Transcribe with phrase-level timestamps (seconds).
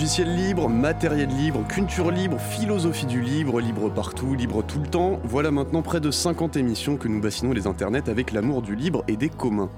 [0.00, 5.20] Logiciel libre, matériel libre, culture libre, philosophie du libre, libre partout, libre tout le temps,
[5.24, 9.04] voilà maintenant près de 50 émissions que nous bassinons les internets avec l'amour du libre
[9.08, 9.68] et des communs.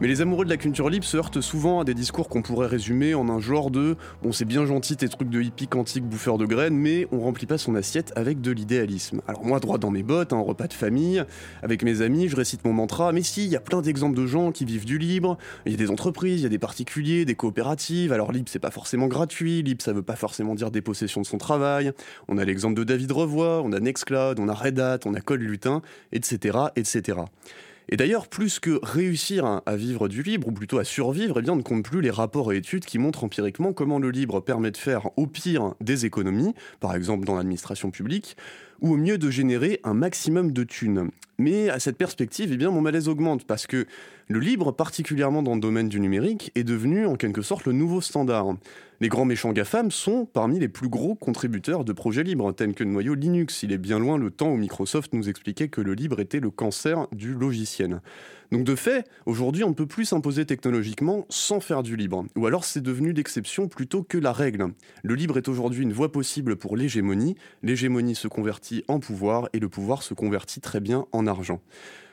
[0.00, 2.68] Mais les amoureux de la culture libre se heurtent souvent à des discours qu'on pourrait
[2.68, 6.38] résumer en un genre de bon c'est bien gentil tes trucs de hippie quantique bouffeur
[6.38, 9.22] de graines mais on remplit pas son assiette avec de l'idéalisme.
[9.26, 11.24] Alors moi droit dans mes bottes, un repas de famille,
[11.64, 14.24] avec mes amis je récite mon mantra mais si il y a plein d'exemples de
[14.24, 17.24] gens qui vivent du libre, il y a des entreprises, il y a des particuliers,
[17.24, 21.22] des coopératives, alors libre c'est pas forcément gratuit, libre ça veut pas forcément dire dépossession
[21.22, 21.90] de son travail,
[22.28, 25.20] on a l'exemple de David Revoy, on a Nextcloud, on a Red Hat, on a
[25.20, 26.56] Code Lutin, etc.
[26.76, 27.18] etc.
[27.90, 31.56] Et d'ailleurs, plus que réussir à vivre du libre, ou plutôt à survivre, eh on
[31.56, 34.76] ne compte plus les rapports et études qui montrent empiriquement comment le libre permet de
[34.76, 38.36] faire au pire des économies, par exemple dans l'administration publique,
[38.82, 41.10] ou au mieux de générer un maximum de thunes.
[41.38, 43.86] Mais à cette perspective, eh mon malaise augmente parce que
[44.28, 48.02] le libre, particulièrement dans le domaine du numérique, est devenu en quelque sorte le nouveau
[48.02, 48.56] standard.
[49.00, 52.82] Les grands méchants GAFAM sont parmi les plus gros contributeurs de projets libres, tels que
[52.82, 53.62] le noyau Linux.
[53.62, 56.50] Il est bien loin le temps où Microsoft nous expliquait que le libre était le
[56.50, 58.00] cancer du logiciel.
[58.50, 62.24] Donc de fait, aujourd'hui, on ne peut plus s'imposer technologiquement sans faire du libre.
[62.34, 64.72] Ou alors c'est devenu l'exception plutôt que la règle.
[65.04, 67.36] Le libre est aujourd'hui une voie possible pour l'hégémonie.
[67.62, 71.60] L'hégémonie se convertit en pouvoir et le pouvoir se convertit très bien en argent.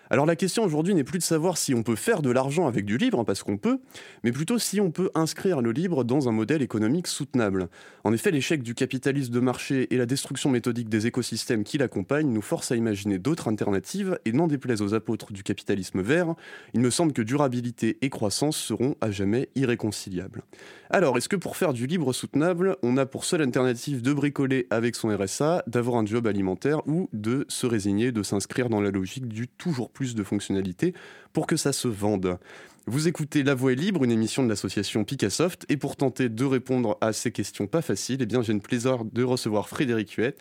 [0.10, 2.86] Alors la question aujourd'hui n'est plus de savoir si on peut faire de l'argent avec
[2.86, 3.80] du libre, parce qu'on peut,
[4.24, 7.70] mais plutôt si on peut inscrire le libre dans un modèle économique soutenable.
[8.04, 12.32] En effet, l'échec du capitalisme de marché et la destruction méthodique des écosystèmes qui l'accompagnent
[12.32, 16.36] nous forcent à imaginer d'autres alternatives, et n'en déplaise aux apôtres du capitalisme vert,
[16.74, 20.44] il me semble que durabilité et croissance seront à jamais irréconciliables.
[20.92, 24.68] Alors, est-ce que pour faire du libre soutenable, on a pour seule alternative de bricoler
[24.70, 28.92] avec son RSA, d'avoir un job alimentaire ou de se résigner, de s'inscrire dans la
[28.92, 30.94] logique du toujours plus de fonctionnalités
[31.34, 32.38] pour que ça se vende.
[32.86, 36.46] Vous écoutez La Voix est libre, une émission de l'association Picassoft, et pour tenter de
[36.46, 40.40] répondre à ces questions pas faciles, eh bien j'ai le plaisir de recevoir Frédéric Huette,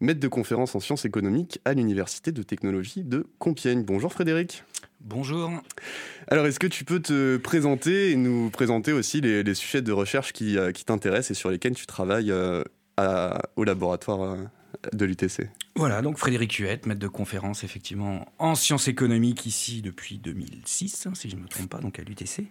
[0.00, 3.82] maître de conférence en sciences économiques à l'Université de technologie de Compiègne.
[3.82, 4.62] Bonjour Frédéric.
[5.00, 5.50] Bonjour.
[6.28, 10.32] Alors, est-ce que tu peux te présenter et nous présenter aussi les, sujets de recherche
[10.32, 12.62] qui, euh, qui t'intéressent et sur lesquels tu travailles euh,
[13.56, 14.36] au laboratoire euh,
[14.92, 15.48] de l'UTC.
[15.74, 21.12] Voilà, donc Frédéric Huette, maître de conférence effectivement en sciences économiques ici depuis 2006, hein,
[21.14, 22.46] si je ne me trompe pas, donc à l'UTC,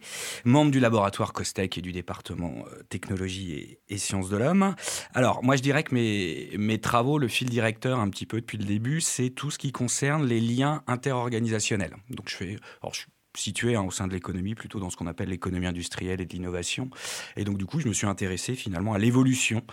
[0.45, 4.75] membre du laboratoire COSTEC et du département euh, technologie et, sciences de l'homme.
[5.13, 8.57] Alors moi je dirais que mes, mes travaux, le fil directeur un petit peu depuis
[8.57, 11.95] le début, c'est tout ce qui concerne les liens interorganisationnels.
[12.09, 14.97] Donc je fais, alors je suis situé hein, au sein de l'économie, plutôt dans ce
[14.97, 16.89] qu'on appelle l'économie industrielle et de l'innovation.
[17.35, 19.63] Et donc, du coup, je me suis intéressé finalement à l'évolution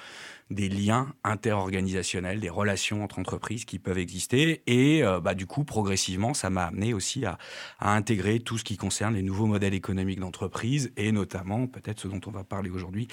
[0.53, 4.63] des liens interorganisationnels, des relations entre entreprises qui peuvent exister.
[4.67, 7.39] Et euh, bah, du coup, progressivement, ça m'a amené aussi à,
[7.81, 12.21] intégrer tout ce qui concerne les nouveaux modèles économiques d'entreprise et notamment, peut-être ce dont
[12.27, 13.09] on va parler aujourd'hui,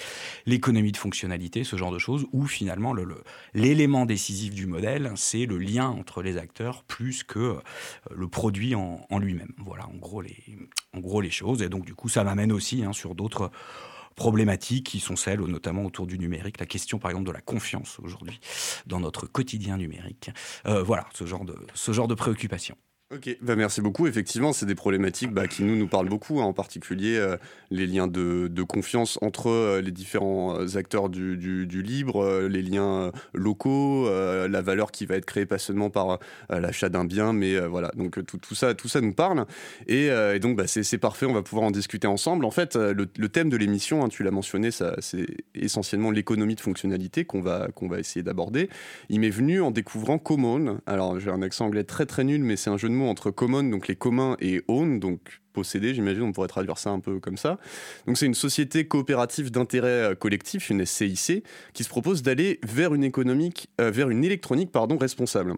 [0.46, 2.94] l'économie de fonctionnalité, ce genre de choses, où finalement
[3.54, 7.60] l'élément décisif du modèle, c'est le lien entre les acteurs plus que euh,
[8.14, 9.52] le produit en, lui-même.
[9.58, 10.36] Voilà, en gros, les,
[10.94, 11.62] en gros les choses.
[11.62, 13.50] Et donc, du coup, ça m'amène aussi hein, sur d'autres
[14.16, 17.98] problématiques qui sont celles notamment autour du numérique, la question par exemple de la confiance
[18.00, 18.38] aujourd'hui
[18.86, 20.30] dans notre quotidien numérique.
[20.66, 22.76] Euh, voilà, ce genre de, ce genre de préoccupation.
[23.12, 24.06] Ok, bah merci beaucoup.
[24.06, 27.36] Effectivement, c'est des problématiques bah, qui nous, nous parlent beaucoup, hein, en particulier euh,
[27.72, 32.62] les liens de, de, confiance entre euh, les différents euh, acteurs du, du, libre, les
[32.62, 36.20] liens locaux, la valeur qui va être créée pas seulement par
[36.50, 39.46] l'achat d'un bien, mais voilà, donc tout, tout, ça, tout ça nous parle.
[39.88, 42.44] Et, donc, bah, c'est parfait, on va pouvoir en discuter ensemble.
[42.44, 46.60] En fait, le, le thème de l'émission, hein, tu l'as mentionné, c'est essentiellement l'économie de
[46.60, 48.68] fonctionnalité qu'on va, qu'on va essayer d'aborder.
[49.08, 50.80] Il m'est venu en découvrant Common.
[50.86, 53.62] Alors, j'ai un accent anglais très très nul, mais c'est un jeu de entre common,
[53.62, 57.36] donc les communs, et own, donc posséder, j'imagine, on pourrait traduire ça un peu comme
[57.36, 57.58] ça.
[58.06, 62.94] Donc c'est une société coopérative d'intérêt euh, collectif, une SCIC, qui se propose d'aller vers
[62.94, 65.54] une économique, euh, vers une électronique pardon, responsable.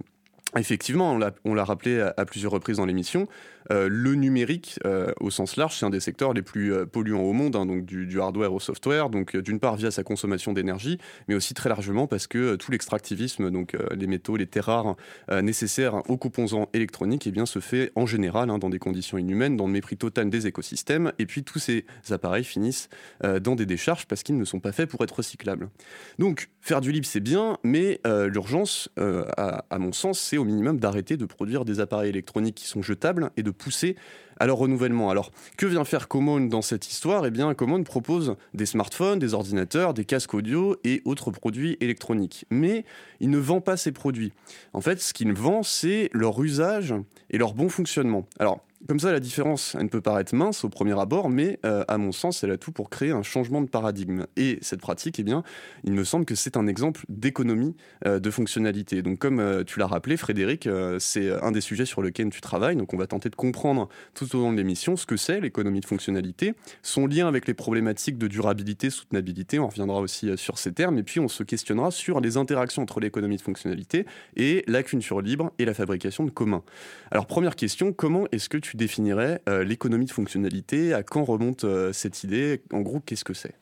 [0.58, 3.26] Effectivement, on l'a rappelé à, plusieurs reprises dans l'émission,
[3.70, 7.22] euh, le numérique, euh, au sens large, c'est un des secteurs les plus euh, polluants
[7.22, 10.98] au monde, hein, donc du, hardware au software, donc d'une part via sa consommation d'énergie,
[11.28, 14.96] mais aussi très largement parce que tout l'extractivisme, donc les métaux, les terres rares
[15.42, 19.56] nécessaires aux composants électroniques, eh bien, se fait en général hein, dans des conditions inhumaines,
[19.56, 22.88] dans le mépris total des écosystèmes, et puis tous ces appareils finissent
[23.22, 25.70] dans des décharges parce qu'ils ne sont pas faits pour être recyclables.
[26.18, 30.78] Donc, faire du libre, c'est bien, mais l'urgence, à, à mon sens, c'est au minimum
[30.78, 33.94] d'arrêter de produire des appareils électroniques qui sont jetables et de pousser
[34.38, 35.10] à leur renouvellement.
[35.10, 37.26] Alors, que vient faire Common dans cette histoire?
[37.26, 42.44] Eh bien, Common propose des smartphones, des ordinateurs, des casques audio et autres produits électroniques.
[42.50, 42.84] Mais
[43.20, 44.32] il ne vend pas ces produits.
[44.72, 46.94] En fait, ce qu'il vend, c'est leur usage
[47.30, 48.26] et leur bon fonctionnement.
[48.38, 51.84] Alors, comme ça, la différence, elle ne peut paraître mince au premier abord, mais euh,
[51.86, 54.26] à mon sens, elle a tout pour créer un changement de paradigme.
[54.36, 55.44] Et cette pratique, eh bien,
[55.84, 57.76] il me semble que c'est un exemple d'économie
[58.06, 59.02] euh, de fonctionnalité.
[59.02, 60.68] Donc, comme euh, tu l'as rappelé, Frédéric,
[60.98, 62.76] c'est un des sujets sur lesquels tu travailles.
[62.76, 63.88] Donc, on va tenter de comprendre
[64.34, 68.18] au long de l'émission ce que c'est l'économie de fonctionnalité, son lien avec les problématiques
[68.18, 69.58] de durabilité, soutenabilité.
[69.58, 70.98] On reviendra aussi sur ces termes.
[70.98, 75.20] Et puis, on se questionnera sur les interactions entre l'économie de fonctionnalité et la culture
[75.20, 76.64] libre et la fabrication de communs.
[77.10, 80.94] Alors, première question, comment est-ce que tu tu définirais euh, l'économie de fonctionnalité?
[80.94, 82.62] À quand remonte euh, cette idée?
[82.72, 83.61] En gros, qu'est-ce que c'est?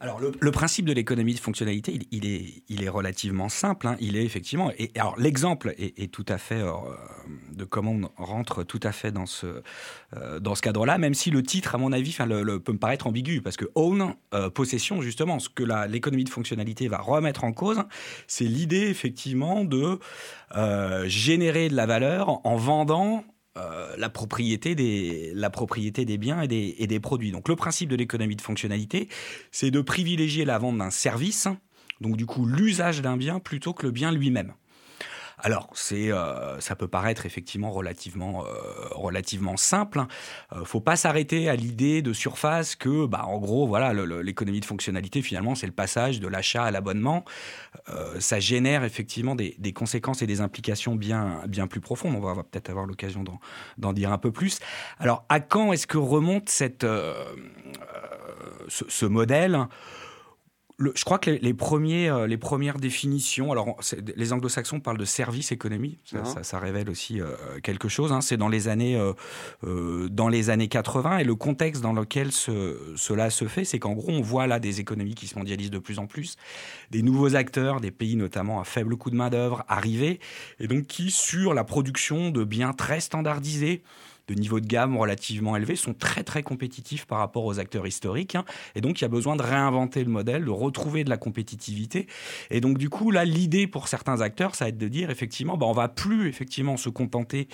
[0.00, 3.86] Alors le, principe de l'économie de fonctionnalité, il, est, il est relativement simple.
[3.86, 3.96] Hein.
[4.00, 4.70] Il est effectivement.
[4.78, 6.72] Et alors l'exemple est, tout à fait euh,
[7.52, 9.62] de comment on rentre tout à fait dans ce
[10.40, 13.56] dans ce cadre-là, même si le titre, à mon avis, peut me paraître ambigu parce
[13.56, 14.14] que own,
[14.54, 17.82] possession, justement, ce que l'économie de fonctionnalité va remettre en cause,
[18.28, 19.98] c'est l'idée effectivement de
[21.06, 23.24] générer de la valeur en vendant
[23.56, 27.30] euh, la, propriété des, la propriété des biens et des, et des produits.
[27.30, 29.08] Donc le principe de l'économie de fonctionnalité,
[29.52, 31.46] c'est de privilégier la vente d'un service,
[32.00, 34.54] donc du coup l'usage d'un bien plutôt que le bien lui-même.
[35.38, 38.48] Alors, euh, ça peut paraître effectivement relativement, euh,
[38.92, 40.04] relativement simple.
[40.52, 43.92] ne euh, faut pas s'arrêter à l'idée de surface que, bah, en gros, voilà,
[44.22, 47.24] l'économie de fonctionnalité, finalement, c'est le passage de l'achat à l'abonnement.
[48.18, 52.14] ça génère effectivement des, conséquences et des implications bien, bien plus profondes.
[52.14, 53.24] On va, peut-être avoir l'occasion
[53.78, 54.60] d'en, dire un peu plus.
[54.98, 56.48] Alors, à quand est-ce que remonte
[58.68, 59.68] ce modèle?
[60.80, 63.76] Je crois que les, premiers, euh, les premières définitions, alors
[64.16, 66.58] les anglo-saxons parlent de service économie, ça, uh-huh.
[66.58, 67.28] révèle aussi euh,
[67.62, 68.12] quelque chose.
[68.12, 68.20] Hein.
[68.20, 68.96] c'est dans les années
[69.64, 73.92] euh, dans les années 80 et le contexte dans lequel cela se fait, c'est qu'en
[73.92, 76.36] gros on voit là des économies qui se mondialisent de plus en plus,
[76.90, 80.18] des nouveaux acteurs, des pays notamment à faible coût de main d'œuvre arriver
[80.58, 83.82] et donc qui sur la production de biens très standardisés
[84.28, 88.34] de niveau de gamme relativement élevé, sont très très compétitifs par rapport aux acteurs historiques.
[88.34, 88.44] Hein.
[88.74, 92.06] et donc il y a besoin de réinventer le modèle, de retrouver de la compétitivité.
[92.50, 95.56] Et donc du coup, là, l'idée pour certains acteurs, ça va être de dire effectivement,
[95.56, 97.48] bah, on va plus effectivement se contenter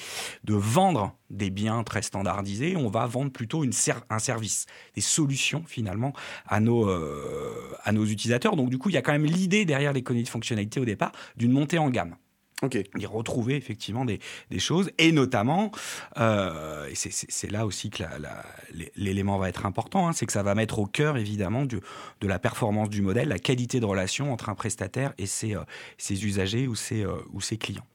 [0.45, 6.13] de vendre des biens très standardisés, on va vendre plutôt un service, des solutions finalement
[6.47, 8.57] à nos, euh, à nos utilisateurs.
[8.57, 11.13] Donc du coup, il y a quand même l'idée derrière l'économie de fonctionnalité au départ
[11.37, 12.17] d'une montée en gamme.
[12.63, 12.85] Okay.
[12.99, 14.21] Y retrouver effectivement des,
[14.51, 15.71] des, choses, et notamment,
[16.19, 18.03] euh, et c'est là aussi que
[18.97, 21.81] l'élément va être important, hein, c'est que ça va mettre au cœur évidemment du,
[22.21, 25.61] de la performance du modèle, la qualité de relation entre un prestataire et ses, euh,
[25.97, 27.87] ses usagers ou ses, euh, ou ses clients.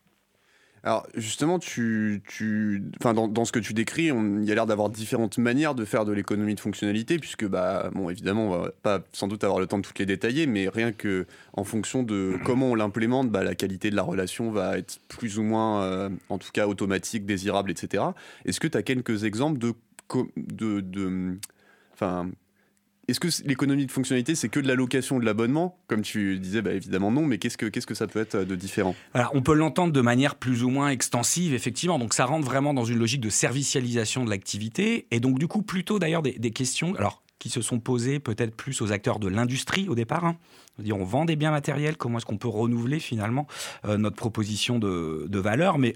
[0.85, 4.91] Alors justement, tu, tu, enfin, dans, ce que tu décris, il y a l'air d'avoir
[4.91, 8.99] différentes manières de faire de l'économie de fonctionnalité, puisque bah, bon, évidemment, on va pas
[9.11, 12.37] sans doute avoir le temps de toutes les détailler, mais rien que en fonction de
[12.45, 16.09] comment on l'implémente, bah, la qualité de la relation va être plus ou moins, euh,
[16.29, 18.03] en tout cas, automatique, désirable, etc.
[18.45, 19.73] Est-ce que tu as quelques exemples de,
[20.37, 21.39] de, de
[21.95, 22.29] enfin,
[23.07, 25.77] est-ce que l'économie de fonctionnalité, c'est que de la location de l'abonnement?
[25.87, 28.95] Comme tu disais, bah, évidemment non, mais qu'est-ce que, que ça peut être de différent?
[29.13, 31.99] Alors, on peut l'entendre de manière plus ou moins extensive, effectivement.
[31.99, 35.07] Donc, ça rentre vraiment dans une logique de servicialisation de l'activité.
[35.11, 38.81] Et donc, du coup, plutôt d'ailleurs des, questions alors, qui se sont posées peut-être plus
[38.81, 40.25] aux acteurs de l'industrie au départ.
[40.25, 40.37] Hein.
[40.79, 43.47] On, on vend des biens matériels, comment est-ce qu'on peut renouveler finalement
[43.85, 45.77] euh, notre proposition de, de valeur?
[45.77, 45.95] Mais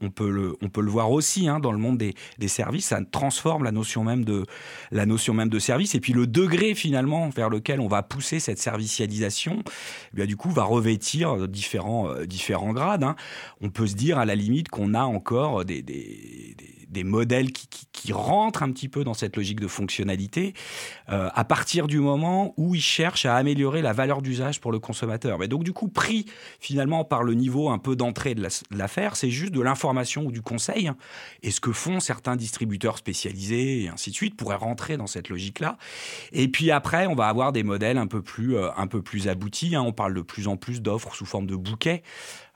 [0.00, 3.00] on, peut le, on peut le voir aussi hein, dans le monde des, services, ça
[3.10, 4.44] transforme la notion, même de,
[4.90, 5.94] la notion même de service.
[5.94, 10.36] Et puis le degré finalement vers lequel on va pousser cette servicialisation, eh bien, du
[10.36, 13.04] coup, va revêtir différents, euh, différents grades.
[13.04, 13.14] Hein.
[13.60, 16.41] On peut se dire à la limite qu'on a encore des, des
[16.92, 20.54] des modèles qui, rentrent un petit peu dans cette logique de fonctionnalité
[21.08, 24.80] euh, à partir du moment où ils cherchent à améliorer la valeur d'usage pour le
[24.80, 25.38] consommateur.
[25.38, 26.26] Mais donc du coup, pris
[26.58, 30.42] finalement par le niveau un peu d'entrée de l'affaire, c'est juste de l'information ou du
[30.42, 30.90] conseil.
[31.44, 35.28] Et ce que font certains distributeurs spécialisés et ainsi de suite pourraient rentrer dans cette
[35.28, 35.78] logique-là.
[36.32, 39.28] Et puis après, on va avoir des modèles un peu plus, euh, un peu plus
[39.28, 39.76] aboutis.
[39.76, 39.82] Hein.
[39.82, 42.02] On parle de plus en plus d'offres sous forme de bouquets.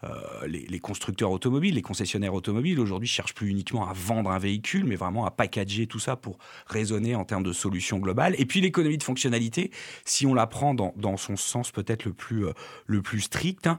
[0.04, 4.84] Euh, les, constructeurs automobiles, les concessionnaires automobiles aujourd'hui cherchent plus uniquement à vendre un véhicule,
[4.84, 8.34] mais vraiment à packager tout ça pour raisonner en termes de solutions globales.
[8.38, 9.70] Et puis l'économie de fonctionnalité,
[10.04, 12.52] si on la prend dans, son sens peut-être le plus, euh,
[12.86, 13.78] le plus strict, hein,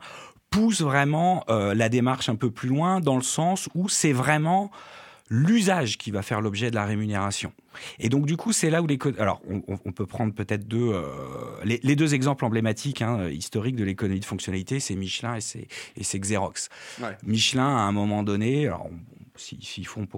[0.49, 4.71] pousse vraiment euh, la démarche un peu plus loin dans le sens où c'est vraiment
[5.29, 7.51] l'usage qui va faire l'objet de la rémunération.
[7.99, 8.97] Et donc du coup, c'est là où les...
[9.19, 10.91] Alors, on, peut prendre peut-être deux...
[10.93, 11.03] Euh,
[11.63, 16.69] les, deux exemples emblématiques hein, historiques de l'économie de fonctionnalité, c'est Michelin et c'est Xerox.
[17.23, 18.89] Michelin, à un moment donné, alors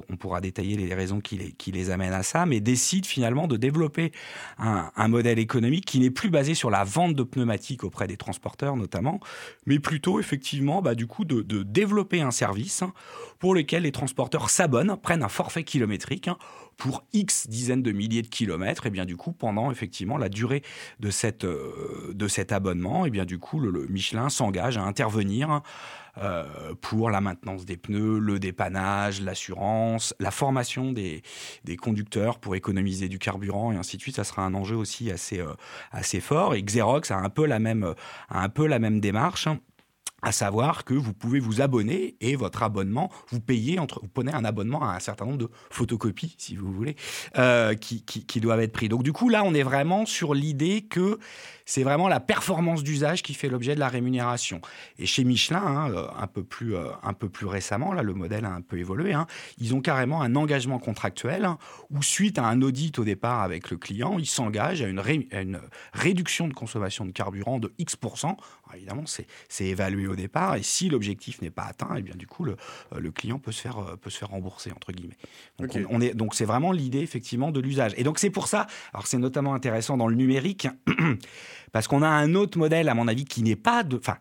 [0.10, 4.12] on pourra détailler les raisons qui les, amènent à ça, mais décide finalement de développer
[4.58, 8.76] un, modèle économique qui n'est plus basé sur la vente de pneumatiques auprès des transporteurs
[8.76, 9.20] notamment,
[9.66, 12.84] mais plutôt effectivement bah, du coup de, développer un service
[13.40, 16.30] pour lequel les transporteurs s'abonnent, prennent un forfait kilométrique
[16.78, 20.64] pour X dizaines de milliers de kilomètres, et bien du coup, pendant effectivement la durée
[21.00, 25.62] de, cette, euh, de cet abonnement, et bien du coup, le, Michelin s'engage à intervenir
[26.22, 31.22] euh, pour la maintenance des pneus, le dépannage, l'assurance, la formation des,
[31.64, 34.16] des, conducteurs pour économiser du carburant et ainsi de suite.
[34.16, 35.54] Ça sera un enjeu aussi assez, euh,
[35.92, 36.56] assez fort.
[36.56, 37.94] Et Xerox a un peu la même,
[38.30, 39.48] a un peu la même démarche
[40.22, 44.34] à savoir que vous pouvez vous abonner et votre abonnement, vous payez entre, vous prenez
[44.34, 46.96] un abonnement à un certain nombre de photocopies, si vous voulez,
[47.38, 48.90] euh, qui, qui, qui, doivent être pris.
[48.90, 51.20] Donc du coup, là, on est vraiment sur l'idée que
[51.70, 54.60] c'est vraiment la performance d'usage qui fait l'objet de la rémunération.
[54.98, 58.14] Et chez Michelin, hein, euh, un, peu plus, euh, un peu plus récemment, là, le
[58.16, 59.28] modèle a un peu évolué, hein,
[59.60, 61.48] ils ont carrément un engagement contractuel
[61.92, 65.60] où, suite à un audit au départ avec le client, ils s'engagent à, une
[65.94, 68.36] réduction de consommation de carburant de X%.
[68.76, 72.28] Évidemment, c'est évalué au départ, et si l'objectif n'est pas atteint, et eh bien du
[72.28, 72.56] coup, le,
[72.94, 75.18] euh, le, client peut se faire, peut se faire rembourser, entre guillemets.
[75.60, 77.94] Donc, on, est, donc c'est vraiment l'idée, effectivement, de l'usage.
[77.98, 80.68] Et donc, c'est pour ça, alors c'est notamment intéressant dans le numérique,
[81.72, 83.98] Parce qu'on a un autre modèle, à mon avis, qui n'est pas de.
[83.98, 84.18] Enfin,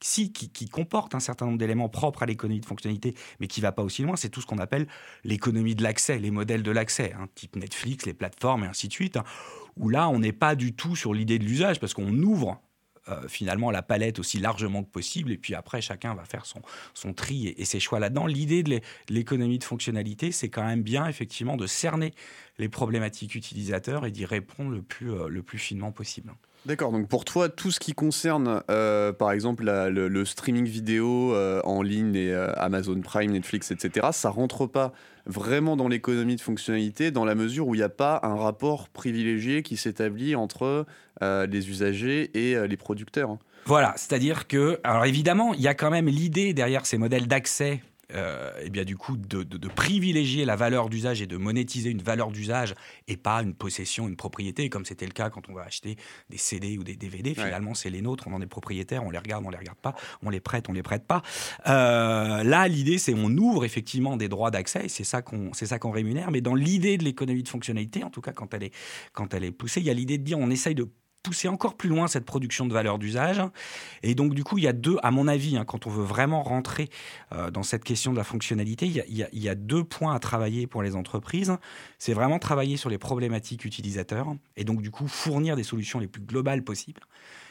[0.00, 3.62] si, qui, comporte un certain nombre d'éléments propres à l'économie de fonctionnalité, mais qui ne
[3.62, 4.88] va pas aussi loin, c'est tout ce qu'on appelle
[5.22, 8.92] l'économie de l'accès, les modèles de l'accès, hein, type Netflix, les plateformes et ainsi de
[8.92, 9.24] suite, hein,
[9.76, 12.60] où là, on n'est pas du tout sur l'idée de l'usage, parce qu'on ouvre
[13.08, 16.62] euh, finalement la palette aussi largement que possible, et puis après, chacun va faire son,
[16.94, 18.26] son tri et, ses choix là-dedans.
[18.26, 22.12] L'idée de l'économie de fonctionnalité, c'est quand même bien, effectivement, de cerner
[22.58, 26.32] les problématiques utilisateurs et d'y répondre le plus, euh, le plus finement possible.
[26.64, 31.60] D'accord, donc pour toi, tout ce qui concerne, euh, par exemple, le, streaming vidéo euh,
[31.64, 34.92] en ligne, et, euh, Amazon Prime, Netflix, etc., ça rentre pas
[35.26, 38.88] vraiment dans l'économie de fonctionnalité dans la mesure où il n'y a pas un rapport
[38.88, 40.86] privilégié qui s'établit entre
[41.20, 43.38] les usagers et les producteurs.
[43.66, 47.80] Voilà, c'est-à-dire que, alors évidemment, il y a quand même l'idée derrière ces modèles d'accès
[48.14, 52.30] euh, et bien du coup de, privilégier la valeur d'usage et de monétiser une valeur
[52.30, 52.74] d'usage
[53.08, 55.96] et pas une possession, une propriété, comme c'était le cas quand on va acheter
[56.28, 57.34] des CD ou des DVD.
[57.34, 59.94] Finalement, c'est les nôtres, on en est propriétaire, on les regarde, on les regarde pas,
[60.22, 61.22] on les prête, on les prête pas.
[61.66, 65.78] Euh, là, l'idée, c'est on ouvre effectivement des droits d'accès, c'est ça qu'on c'est ça
[65.78, 66.30] qu'on rémunère.
[66.30, 68.74] Mais dans l'idée de l'économie de fonctionnalité, en tout cas quand elle est
[69.12, 70.88] quand elle est poussée, il y a l'idée de dire on essaye de
[71.22, 73.40] pousser encore plus loin cette production de valeur d'usage.
[74.02, 76.04] Et donc, du coup, il y a deux, à mon avis, hein, quand on veut
[76.04, 76.88] vraiment rentrer
[77.32, 80.82] euh, dans cette question de la fonctionnalité, il y, a, deux points à travailler pour
[80.82, 81.56] les entreprises.
[81.98, 86.08] C'est vraiment travailler sur les problématiques utilisateurs et donc, du coup, fournir des solutions les
[86.08, 87.02] plus globales possibles.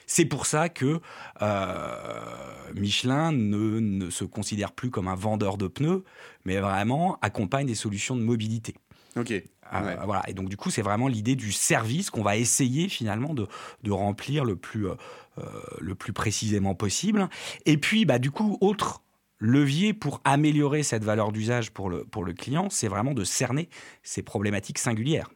[0.07, 0.99] C'est pour ça que
[1.41, 6.03] euh, Michelin ne, ne se considère plus comme un vendeur de pneus,
[6.43, 8.75] mais vraiment accompagne des solutions de mobilité.
[9.15, 9.31] Ok.
[9.73, 10.23] Euh, voilà.
[10.27, 13.47] Et donc, du coup, c'est vraiment l'idée du service qu'on va essayer finalement de,
[13.83, 14.95] de remplir le plus, euh,
[15.37, 15.43] euh,
[15.79, 17.29] le plus précisément possible.
[17.65, 19.01] Et puis, bah, du coup, autre
[19.39, 23.69] levier pour améliorer cette valeur d'usage pour le, pour le client, c'est vraiment de cerner
[24.03, 25.29] ces problématiques singulières.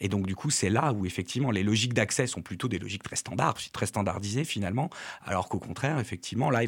[0.00, 3.02] Et donc, du coup, c'est là où, effectivement, les logiques d'accès sont plutôt des logiques
[3.02, 4.88] très standards, très standardisées, finalement,
[5.22, 6.62] alors qu'au contraire, effectivement, là,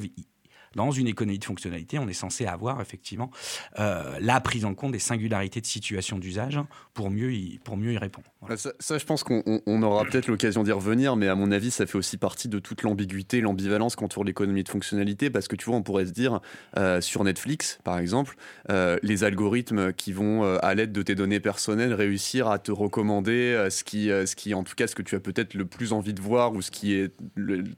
[0.75, 3.31] dans une économie de fonctionnalité, on est censé avoir effectivement
[3.79, 6.59] euh, la prise en compte des singularités de situation d'usage
[6.95, 8.27] pour mieux y, pour mieux y répondre.
[8.57, 11.97] Ça, je pense qu'on aura peut-être l'occasion d'y revenir, mais à mon avis, ça fait
[11.97, 15.83] aussi partie de toute l'ambiguïté, l'ambivalence qu'entoure l'économie de fonctionnalité, parce que tu vois, on
[15.83, 16.41] pourrait se dire,
[16.77, 18.37] euh, sur Netflix, par exemple,
[18.71, 23.69] euh, les algorithmes qui vont, à l'aide de tes données personnelles, réussir à te recommander
[23.71, 26.15] ce, qui, ce qui, en tout cas, ce que tu as peut-être le plus envie
[26.15, 27.01] de voir ou ce qui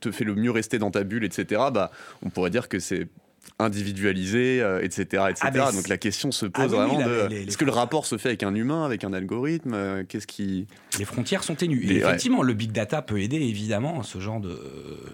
[0.00, 1.90] te fait le mieux rester dans ta bulle, etc., bah,
[2.22, 3.08] on pourrait dire que c'est
[3.58, 5.06] individualisé, etc.
[5.14, 5.42] Euh, etc.
[5.42, 8.30] Ah, Donc la question se pose ah vraiment de est-ce que le rapport se fait
[8.30, 10.66] avec un humain, avec un algorithme euh, Qu'est-ce qui
[10.98, 11.84] Les frontières sont ténues.
[11.90, 14.58] effectivement, le big data peut aider évidemment ce genre de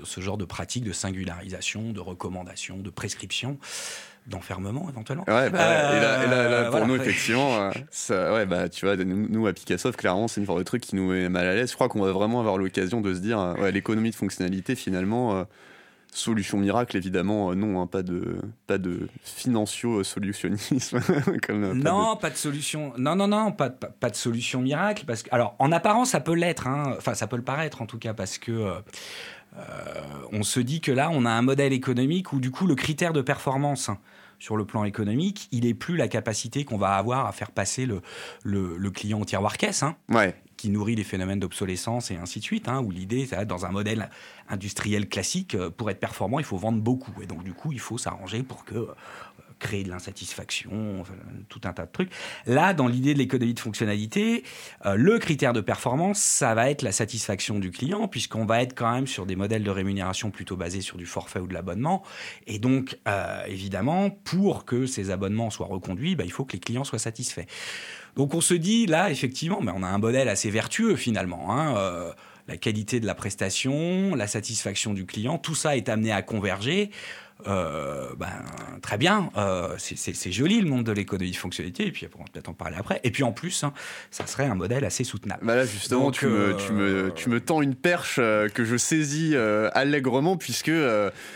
[0.04, 3.58] ce genre de pratique de singularisation, de recommandation, de prescription
[4.26, 5.24] d'enfermement éventuellement.
[5.26, 9.98] Ouais, bah, et là, pour nous effectivement, ça, ouais, bah, tu vois, nous, à Picassoft,
[9.98, 11.70] clairement, c'est une forme de truc qui nous met mal à l'aise.
[11.70, 15.46] Je crois qu'on va vraiment avoir l'occasion de se dire, l'économie de fonctionnalité finalement
[16.12, 21.00] Solution miracle, évidemment, euh, non, hein, pas de pas de financio-solutionnisme.
[21.50, 22.36] Euh, non, pas de...
[22.36, 22.92] solution.
[22.98, 25.04] Non, non, non, pas, pas, de solution miracle.
[25.06, 26.66] Parce que, alors, en apparence, ça peut l'être.
[26.66, 26.94] Hein.
[26.96, 28.50] Enfin, ça peut le paraître, en tout cas, parce que
[29.56, 29.62] euh,
[30.32, 33.12] on se dit que là, on a un modèle économique où, du coup, le critère
[33.12, 33.98] de performance hein,
[34.38, 37.86] sur le plan économique, il n'est plus la capacité qu'on va avoir à faire passer
[37.86, 38.02] le,
[38.42, 39.82] le, client au tiroir caisse.
[39.82, 39.96] Hein.
[40.08, 43.70] Ouais qui nourrit les phénomènes d'obsolescence et ainsi de suite, hein, où l'idée, dans un
[43.70, 44.10] modèle
[44.50, 47.14] industriel classique, euh, pour être performant, il faut vendre beaucoup.
[47.22, 48.94] Et donc, du coup, il faut s'arranger pour euh,
[49.58, 51.02] créer de l'insatisfaction,
[51.48, 52.10] tout un tas de trucs.
[52.44, 54.44] Là, dans l'idée de l'économie de fonctionnalité,
[54.84, 58.74] euh, le critère de performance, ça va être la satisfaction du client, puisqu'on va être
[58.74, 62.02] quand même sur des modèles de rémunération plutôt basés sur du forfait ou de l'abonnement.
[62.46, 62.98] Et donc,
[63.46, 67.46] évidemment, pour que ces abonnements soient reconduits, bah, il faut que les clients soient satisfaits.
[68.16, 71.52] Donc on se dit, là, effectivement, mais on a un modèle assez vertueux finalement.
[71.52, 72.12] Hein, euh,
[72.48, 76.90] la qualité de la prestation, la satisfaction du client, tout ça est amené à converger.
[77.47, 78.28] Euh, ben,
[78.82, 82.49] très bien, euh, c'est joli le monde de l'économie de fonctionnalité, et puis on peut-être
[82.49, 83.00] en parler après.
[83.04, 83.73] Et puis en plus, hein,
[84.11, 85.44] ça serait un modèle assez soutenable.
[85.44, 88.76] Bah là, justement, tu, me, tu, me, euh, tu, me, tends une perche que je
[88.76, 89.37] saisis
[89.73, 90.73] allègrement, puisque,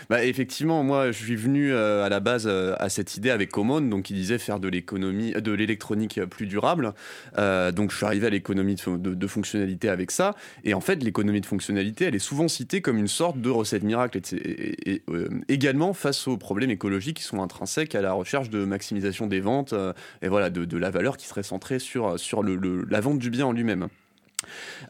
[0.09, 4.03] bah, effectivement, moi, je suis venu à la base à cette idée avec Common, donc
[4.03, 6.93] qui disait faire de l'économie, de l'électronique plus durable.
[7.37, 11.41] donc je suis arrivé à l'économie de, de, fonctionnalité avec ça, et en fait, l'économie
[11.41, 15.03] de fonctionnalité, elle est souvent citée comme une sorte de recette miracle, et, et
[15.47, 19.73] également face aux problèmes écologiques qui sont intrinsèques à la recherche de maximisation des ventes
[19.73, 23.29] euh, et voilà de, la valeur qui serait centrée sur, sur le, la vente du
[23.29, 23.87] bien en lui-même.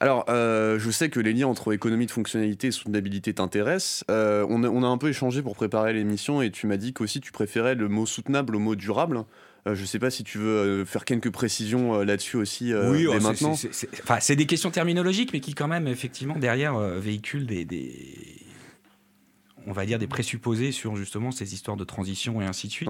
[0.02, 4.04] Alors, euh, je sais que les liens entre économie de fonctionnalité et soutenabilité t'intéressent.
[4.10, 7.32] Euh, on, a, un peu échangé pour préparer l'émission et tu m'as dit qu'aussi tu
[7.32, 9.24] préférais le mot soutenable au mot durable.
[9.66, 12.74] je ne sais pas si tu veux faire quelques précisions là-dessus aussi.
[12.74, 13.56] oui, oh, maintenant.
[13.56, 17.66] C'est des questions terminologiques, mais qui quand même effectivement derrière véhiculent des
[19.68, 22.90] on va dire, des présupposés sur justement ces histoires de transition et ainsi de suite.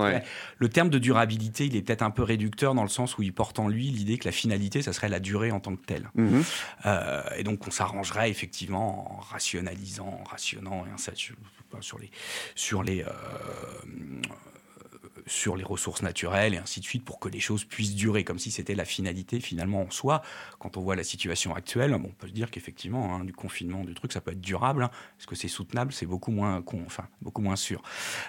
[0.58, 3.34] Le terme de durabilité, il est peut-être un peu réducteur dans le sens où il
[3.34, 6.10] porte en lui l'idée que la finalité, ça serait la durée en tant que telle.
[6.16, 6.44] Mhm.
[6.86, 11.38] Euh, et donc, on s'arrangerait effectivement en rationalisant, en rationnant et ainsi de suite
[11.82, 12.10] sur les,
[12.56, 13.08] sur les, euh,
[15.28, 18.40] sur les ressources naturelles et ainsi de suite pour que les choses puissent durer, comme
[18.40, 20.22] si c'était la finalité finalement en soi.
[20.60, 23.94] Quand on voit la situation actuelle, on peut se dire qu'effectivement, hein, du confinement, du
[23.94, 24.84] truc, ça peut être durable.
[24.84, 24.92] Hein.
[25.20, 25.94] Est-ce que c'est soutenable?
[25.94, 27.82] C'est beaucoup moins, enfin, beaucoup moins sûr.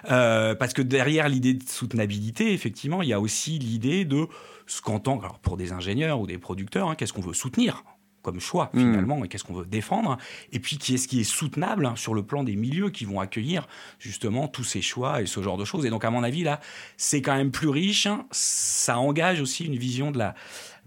[0.09, 4.27] Euh, parce que derrière l'idée de soutenabilité, effectivement, il y a aussi l'idée de
[4.65, 7.83] ce qu'entend, pour des ingénieurs ou des producteurs, hein, qu'est-ce qu'on veut soutenir?
[8.27, 8.79] Comme choix hmm.
[8.79, 10.17] finalement et qu'est-ce qu'on veut défendre
[10.51, 13.05] et puis qui est ce qui est soutenable hein, sur le plan des milieux qui
[13.05, 13.69] vont accueillir
[13.99, 16.59] justement tous ces choix et ce genre de choses et donc à mon avis là
[16.97, 18.25] c'est quand même plus riche hein.
[18.31, 20.35] ça engage aussi une vision de la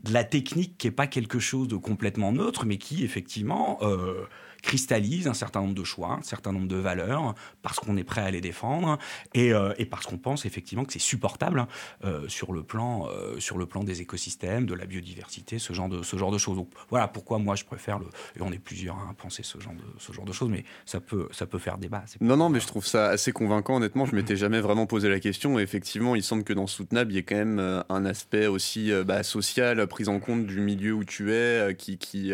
[0.04, 4.26] de la technique qui est pas quelque chose de complètement neutre mais qui effectivement euh,
[4.62, 8.22] cristallise un certain nombre de choix, un certain nombre de valeurs, parce qu'on est prêt
[8.22, 8.98] à les défendre
[9.34, 11.66] et, euh, parce qu'on pense effectivement que c'est supportable
[12.04, 15.88] euh, sur, le plan, euh, sur le plan des écosystèmes, de la biodiversité, ce genre
[15.88, 16.56] de, ce genre de choses.
[16.56, 18.06] Donc voilà pourquoi moi je préfère le.
[18.36, 21.00] Et on est plusieurs à penser ce genre de, ce genre de choses, mais ça
[21.00, 22.04] peut, ça peut faire débat.
[22.20, 23.76] Non, non, mais je trouve ça assez convaincant.
[23.76, 25.58] Honnêtement, je m'étais jamais vraiment posé la question.
[25.58, 28.90] Et effectivement, il semble que dans Soutenable, il y ait quand même un aspect aussi
[29.04, 31.98] bah, social, prise en compte du milieu où tu es, qui.
[31.98, 32.32] qui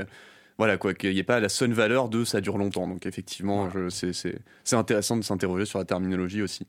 [0.58, 2.88] voilà quoi, qu'il n'y ait pas la seule valeur de ça dure longtemps.
[2.88, 6.66] Donc effectivement, c'est intéressant de s'interroger sur la terminologie aussi.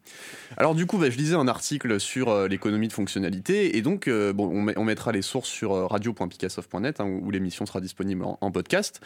[0.58, 4.08] Alors du coup, bah, je lisais un article sur euh, l'économie de fonctionnalité et donc
[4.08, 8.52] euh, bon, on, mettra les sources sur euh, radio.picassoft.net hein, où, l'émission sera disponible en,
[8.52, 9.00] podcast.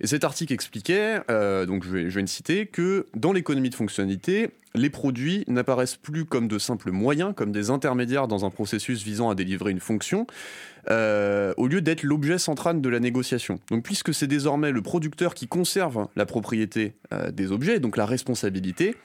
[0.00, 1.20] Et cet article expliquait,
[1.66, 5.96] donc je vais, je vais le citer, que dans l'économie de fonctionnalité, les produits n'apparaissent
[5.96, 9.80] plus comme de simples moyens, comme des intermédiaires dans un processus visant à délivrer une
[9.80, 10.26] fonction,
[10.90, 13.60] euh, au lieu d'être l'objet central de la négociation.
[13.70, 18.04] Donc puisque c'est désormais le producteur qui conserve la propriété euh, des objets, donc la
[18.04, 18.96] responsabilité,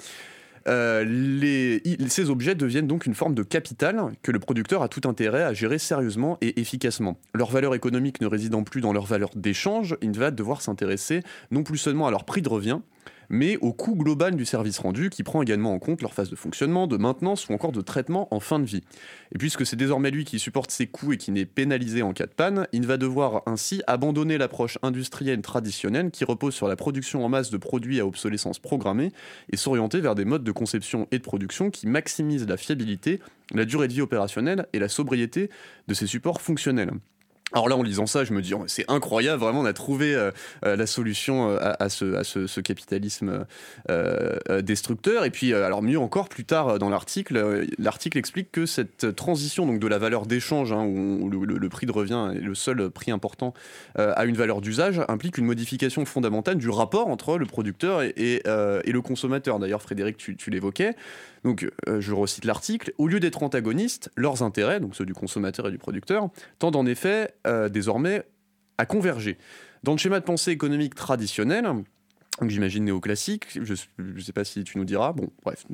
[0.67, 5.43] euh, ces objets deviennent donc une forme de capital que le producteur a tout intérêt
[5.43, 7.17] à gérer sérieusement et efficacement.
[7.33, 11.63] Leur valeur économique ne résidant plus dans leur valeur d'échange, il va devoir s'intéresser non
[11.63, 12.79] plus seulement à leur prix de revient,
[13.29, 16.35] mais au coût global du service rendu qui prend également en compte leur phase de
[16.35, 18.81] fonctionnement, de maintenance ou encore de traitement en fin de vie.
[19.33, 22.25] Et puisque c'est désormais lui qui supporte ces coûts et qui n'est pénalisé en cas
[22.25, 27.23] de panne, il va devoir ainsi abandonner l'approche industrielle traditionnelle qui repose sur la production
[27.23, 29.11] en masse de produits à obsolescence programmée
[29.51, 33.19] et s'orienter vers des modes de conception et de production qui maximisent la fiabilité,
[33.53, 35.49] la durée de vie opérationnelle et la sobriété
[35.87, 36.91] de ces supports fonctionnels.
[37.51, 40.13] Alors là, en lisant ça, je me dis, oh, c'est incroyable, vraiment, on a trouvé
[40.13, 40.29] euh,
[40.65, 43.45] euh, la solution euh, à, ce, capitalisme
[44.61, 45.25] destructeur.
[45.25, 49.79] Et puis, alors mieux encore, plus tard dans l'article, l'article explique que cette transition donc
[49.79, 53.53] de la valeur d'échange, hein, où, le, prix de revient est le seul prix important,
[53.95, 58.99] à une valeur d'usage, implique une modification fondamentale du rapport entre le producteur et, le
[59.01, 59.59] consommateur.
[59.59, 60.95] D'ailleurs, Frédéric, tu, tu l'évoquais.
[61.43, 62.93] Donc, je recite l'article.
[62.97, 66.85] Au lieu d'être antagonistes, leurs intérêts, donc ceux du consommateur et du producteur, tendent en
[66.85, 68.23] effet euh, désormais
[68.77, 69.37] à converger.
[69.83, 71.67] Dans le schéma de pensée économique traditionnel,
[72.47, 75.65] j'imagine néoclassique, je ne sais pas si tu nous diras, bon, bref,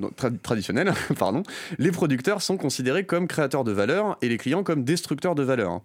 [0.41, 1.43] traditionnel, pardon,
[1.77, 5.81] les producteurs sont considérés comme créateurs de valeur et les clients comme destructeurs de valeur.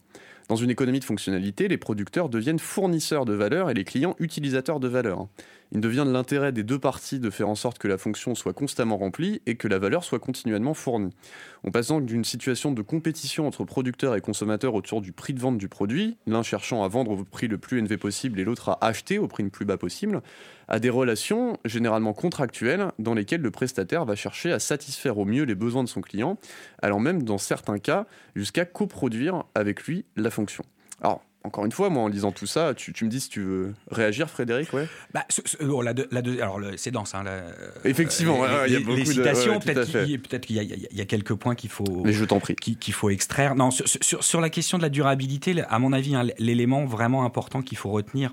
[0.48, 4.80] Dans une économie de fonctionnalité, les producteurs deviennent fournisseurs de valeur et les clients utilisateurs
[4.80, 5.28] de valeur.
[5.72, 8.52] Il devient de l'intérêt des deux parties de faire en sorte que la fonction soit
[8.52, 11.14] constamment remplie et que la valeur soit continuellement fournie.
[11.62, 15.38] On passe donc d'une situation de compétition entre producteurs et consommateurs autour du prix de
[15.38, 18.70] vente du produit, l'un cherchant à vendre au prix le plus élevé possible et l'autre
[18.70, 20.22] à acheter au prix le plus bas possible,
[20.66, 25.44] à des relations généralement contractuelles dans lesquelles le prestataire va chercher à satisfaire au mieux
[25.44, 26.36] les besoins de son client,
[26.82, 30.64] allant même dans certains cas jusqu'à coproduire avec lui la fonction.
[31.00, 33.74] Alors, encore une fois, moi, en lisant tout ça, tu, me dis si tu veux
[33.90, 34.86] réagir, Frédéric, ouais.
[35.14, 35.24] Bah,
[35.66, 35.94] oh, la,
[36.42, 37.14] alors, c'est dense.
[37.14, 37.24] Hein,
[37.84, 39.58] Effectivement, il y a beaucoup les citations.
[39.58, 42.02] peut-être qu'il y, a quelques points qu'il faut.
[42.04, 42.54] Mais je t'en prie.
[42.56, 43.54] Qu'il faut extraire.
[43.54, 43.86] Non, sur,
[44.22, 47.90] sur, la question de la durabilité, à mon avis, hein, l'élément vraiment important qu'il faut
[47.90, 48.32] retenir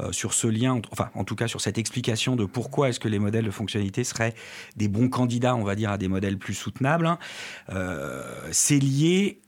[0.00, 3.08] euh, sur ce lien, enfin, en tout cas, sur cette explication de pourquoi est-ce que
[3.08, 4.34] les modèles de fonctionnalité seraient
[4.76, 7.18] des bons candidats, on va dire, à des modèles plus soutenables, hein,
[7.70, 9.40] euh, c'est lié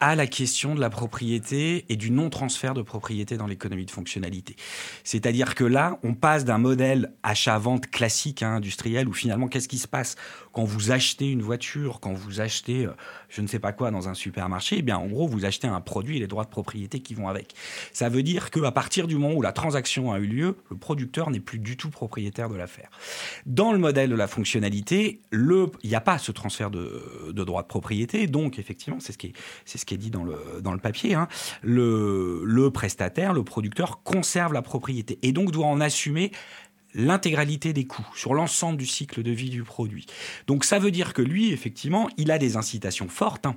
[0.00, 4.56] à la question de la propriété et du non-transfert de propriété dans l'économie de fonctionnalité.
[5.04, 9.78] C'est-à-dire que là, on passe d'un modèle achat-vente classique hein, industriel où finalement, qu'est-ce qui
[9.78, 10.16] se passe?
[10.52, 12.92] Quand vous achetez une voiture, quand vous achetez euh,
[13.28, 15.80] je ne sais pas quoi dans un supermarché Eh bien, en gros, vous achetez un
[15.80, 17.54] produit et les droits de propriété qui vont avec.
[17.92, 21.30] Ça veut dire qu'à partir du moment où la transaction a eu lieu, le producteur
[21.30, 22.90] n'est plus du tout propriétaire de l'affaire.
[23.46, 27.62] Dans le modèle de la fonctionnalité, le, il n'y a pas ce transfert de, droits
[27.62, 29.28] de propriété, donc effectivement, c'est ce qui
[29.94, 31.28] est, dit dans le, papier, hein.
[31.62, 36.32] le prestataire, le producteur conserve la propriété et donc doit en assumer
[36.94, 40.06] l'intégralité des coûts sur l'ensemble du cycle de vie du produit.
[40.46, 43.56] Donc ça veut dire que lui, effectivement, il a des incitations fortes hein,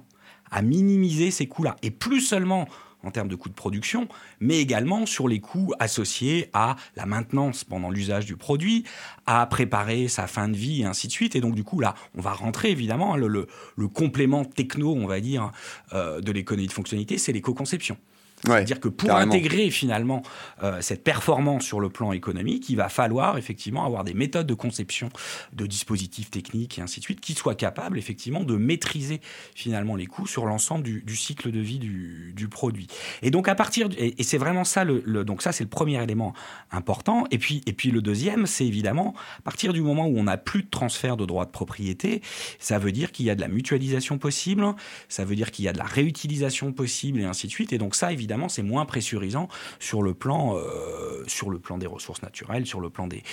[0.52, 1.76] à minimiser ces coûts-là.
[1.82, 2.67] Et plus seulement
[3.04, 4.08] en termes de coûts de production,
[4.39, 8.86] mais également sur les coûts associés à la maintenance pendant l'usage du produit,
[9.26, 11.36] à préparer sa fin de vie et ainsi de suite.
[11.36, 15.19] Et donc du coup là, on va rentrer évidemment le, le, complément techno, on va
[15.19, 15.52] dire,
[15.91, 17.98] euh, de l'économie de fonctionnalité, c'est l'éco-conception.
[18.45, 20.21] C'est-à-dire que pour intégrer finalement
[20.63, 24.53] euh, cette performance sur le plan économique, il va falloir effectivement avoir des méthodes de
[24.53, 25.10] conception
[25.53, 29.21] de dispositifs techniques et ainsi de suite qui soient capables effectivement de maîtriser
[29.56, 32.88] finalement les coûts sur l'ensemble du, cycle de vie du, produit.
[33.21, 36.34] Et donc à partir et, c'est vraiment ça le, donc ça c'est le premier élément
[36.71, 37.25] important.
[37.32, 40.38] Et puis et puis le deuxième c'est évidemment à partir du moment où on n'a
[40.38, 42.21] plus de transfert de droits de propriété,
[42.60, 44.65] ça veut dire qu'il y a de la mutualisation possible,
[45.08, 47.71] ça veut dire qu'il y a de la réutilisation possible et ainsi de suite.
[47.71, 49.48] Et donc ça évidemment c'est moins pressurisant
[49.80, 53.24] sur le plan, euh, sur le plan des ressources naturelles, sur le plan des,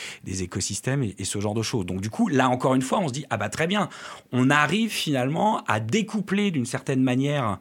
[0.43, 1.87] écosystèmes et, ce genre de choses.
[1.87, 3.89] Donc du coup, là encore une fois, on se dit ah bah très bien,
[4.33, 7.59] on arrive finalement à découpler d'une certaine manière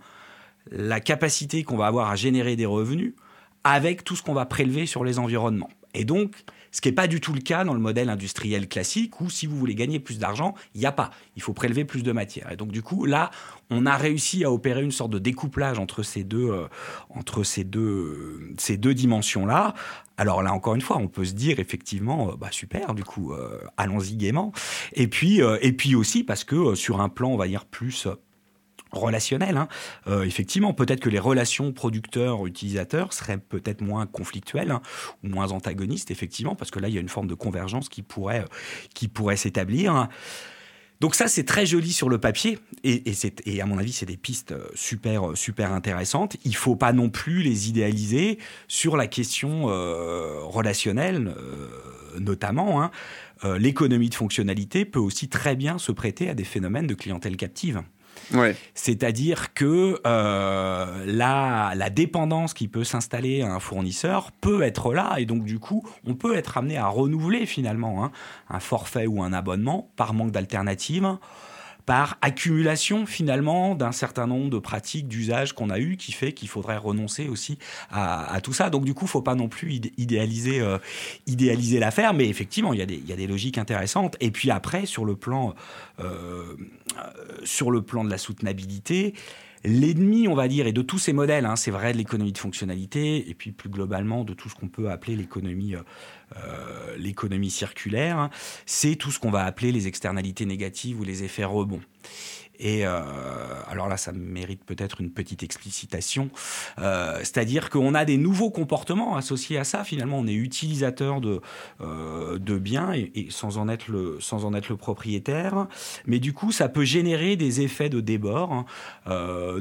[0.71, 3.13] la capacité qu'on va avoir à générer des revenus
[3.63, 5.69] avec tout ce qu'on va prélever sur les environnements.
[5.93, 9.19] Et donc, ce qui n'est pas du tout le cas dans le modèle industriel classique
[9.21, 11.11] où si vous voulez gagner plus d'argent, il n'y a pas.
[11.35, 12.51] Il faut prélever plus de matière.
[12.51, 13.31] Et donc du coup, là,
[13.69, 16.67] on a réussi à opérer une sorte de découplage entre ces deux, euh,
[18.77, 19.73] deux dimensions-là.
[20.17, 23.33] Alors là, encore une fois, on peut se dire effectivement, euh, bah super, du coup,
[23.33, 24.51] euh, allons-y gaiement.
[24.93, 28.07] Et puis, et puis aussi parce que sur un plan, on va dire plus
[28.91, 29.57] relationnel.
[29.57, 29.67] Hein.
[30.07, 34.81] Euh, effectivement, peut-être que les relations producteurs-utilisateurs seraient peut-être moins conflictuelles hein,
[35.23, 38.01] ou moins antagonistes, effectivement, parce que là, il y a une forme de convergence qui
[38.01, 38.45] pourrait,
[38.93, 40.07] qui pourrait s'établir.
[40.99, 44.51] Donc ça, c'est très joli sur le papier, et, à mon avis, c'est des pistes
[44.51, 46.35] euh, super, super intéressantes.
[46.43, 51.33] Il faut pas non plus les idéaliser sur la question euh, relationnelle,
[52.19, 52.81] notamment.
[52.81, 52.91] Hein.
[53.57, 57.81] L'économie de fonctionnalité peut aussi très bien se prêter à des phénomènes de clientèle captive.
[58.73, 65.25] C'est-à-dire que euh, la, dépendance qui peut s'installer à un fournisseur peut être là et
[65.25, 68.11] donc du coup on peut être amené à renouveler finalement hein,
[68.49, 71.17] un forfait ou un abonnement par manque d'alternative
[71.89, 76.47] par accumulation finalement d'un certain nombre de pratiques d'usage qu'on a eu qui fait qu'il
[76.47, 77.57] faudrait renoncer aussi
[77.89, 78.69] à, tout ça.
[78.69, 80.77] Donc du coup, faut pas non plus idéaliser, euh,
[81.25, 84.17] idéaliser l'affaire, mais effectivement, il y, a des, il logiques intéressantes.
[84.19, 85.55] Et puis après, sur le plan,
[85.99, 86.55] euh,
[87.43, 89.15] sur le plan de la soutenabilité,
[89.65, 92.37] L'ennemi, on va dire, et de tous ces modèles, hein, c'est vrai de l'économie de
[92.37, 95.75] fonctionnalité, et puis plus globalement de tout ce qu'on peut appeler l'économie,
[96.35, 98.29] euh, l'économie circulaire, hein,
[98.65, 101.81] c'est tout ce qu'on va appeler les externalités négatives ou les effets rebonds.
[102.61, 102.99] Et euh,
[103.69, 106.29] alors là, ça mérite peut-être une petite explicitation.
[106.77, 109.85] Euh, c'est-à-dire qu'on a des nouveaux comportements associés à ça.
[109.85, 111.39] Finalement, on est utilisateur de,
[111.79, 115.67] de biens et, sans, en être le, sans en être le propriétaire.
[116.05, 118.65] Mais du coup, ça peut générer des effets de débord hein,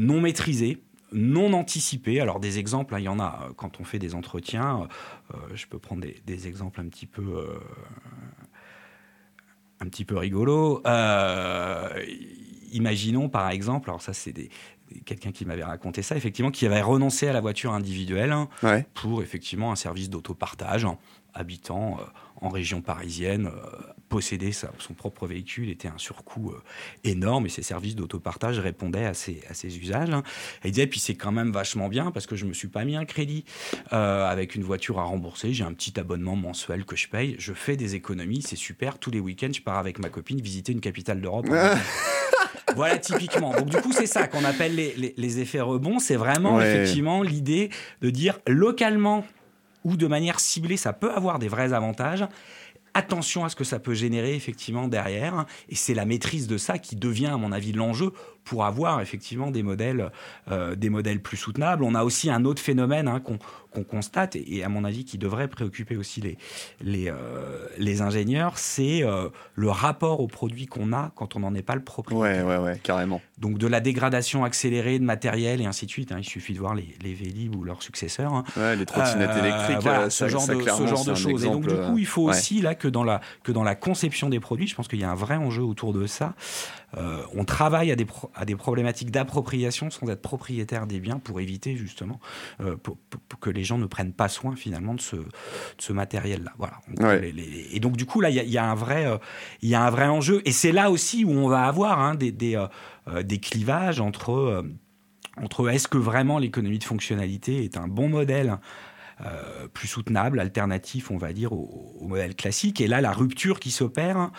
[0.00, 2.20] non maîtrisés non anticipés.
[2.20, 4.88] Alors des exemples, hein, il y en a quand on fait des entretiens.
[5.54, 7.48] je peux prendre des, des, exemples un petit peu,
[9.80, 10.82] un petit peu rigolos
[12.72, 14.50] imaginons par exemple, alors ça c'est des,
[15.04, 18.48] quelqu'un qui m'avait raconté ça, effectivement, qui avait renoncé à la voiture individuelle hein,
[18.94, 20.98] pour effectivement un service d'autopartage, hein,
[21.34, 21.98] habitant
[22.40, 23.50] en région parisienne,
[24.08, 26.62] posséder son propre véhicule était un surcoût euh,
[27.04, 30.10] énorme et ces services d'autopartage répondaient à ces, à ces usages.
[30.10, 30.22] Hein.
[30.64, 32.84] Et il disait, puis c'est quand même vachement bien parce que je me suis pas
[32.84, 33.44] mis un crédit
[33.92, 35.52] euh, avec une voiture à rembourser.
[35.52, 37.36] J'ai un petit abonnement mensuel que je paye.
[37.38, 38.98] Je fais des économies, c'est super.
[38.98, 41.46] Tous les week-ends, je pars avec ma copine visiter une capitale d'Europe.
[42.74, 43.54] voilà, typiquement.
[43.54, 45.98] Donc, du coup, c'est ça qu'on appelle les, les, effets rebonds.
[45.98, 49.24] C'est vraiment, effectivement, l'idée de dire localement
[49.88, 52.26] ou de manière ciblée, ça peut avoir des vrais avantages
[52.94, 55.46] attention à ce que ça peut générer effectivement derrière.
[55.68, 58.12] Et c'est la maîtrise de ça qui devient, à mon avis, l'enjeu
[58.48, 60.10] pour avoir effectivement des modèles,
[60.50, 61.84] euh, des modèles plus soutenables.
[61.84, 65.46] On a aussi un autre phénomène hein, qu'on constate, et, à mon avis qui devrait
[65.46, 66.38] préoccuper aussi les,
[66.80, 71.54] les, euh, les ingénieurs, c'est euh, le rapport au produit qu'on a quand on n'en
[71.54, 72.46] est pas le propriétaire.
[72.46, 73.20] Ouais, ouais, ouais, carrément.
[73.36, 76.10] Donc de la dégradation accélérée de matériel et ainsi de suite.
[76.10, 76.16] Hein.
[76.18, 78.32] Il suffit de voir les, les Vélib ou leurs successeurs.
[78.32, 78.44] Hein.
[78.56, 81.44] Ouais, les trottinettes électriques, voilà, ce, genre de, ce genre de choses.
[81.44, 84.30] Et donc du coup, il faut aussi là que dans, la, que dans la conception
[84.30, 86.34] des produits, je pense qu'il y a un vrai enjeu autour de ça.
[86.94, 91.76] On travaille à des, à des problématiques d'appropriation sans être propriétaire des biens pour éviter
[91.76, 92.20] justement
[92.60, 92.98] euh, pour,
[93.40, 95.16] que les gens ne prennent pas soin finalement de ce,
[95.78, 96.52] ce matériel-là.
[96.58, 96.80] Voilà.
[97.72, 99.18] et donc du coup là, il y, a un vrai, euh,
[99.62, 100.42] il y a un vrai enjeu.
[100.44, 102.56] Et c'est là aussi où on va avoir hein, des, des,
[103.08, 104.64] euh, des, clivages entre
[105.40, 108.58] entre est-ce que vraiment l'économie de fonctionnalité est un bon modèle
[109.72, 112.80] plus soutenable, alternatif, on va dire, au, au, modèle classique.
[112.80, 114.30] Et là, la rupture qui s'opère,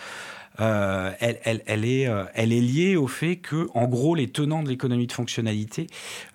[0.58, 4.62] euh, elle, elle, est, euh, elle est liée au fait que, en gros, les tenants
[4.62, 5.86] de l'économie de fonctionnalité,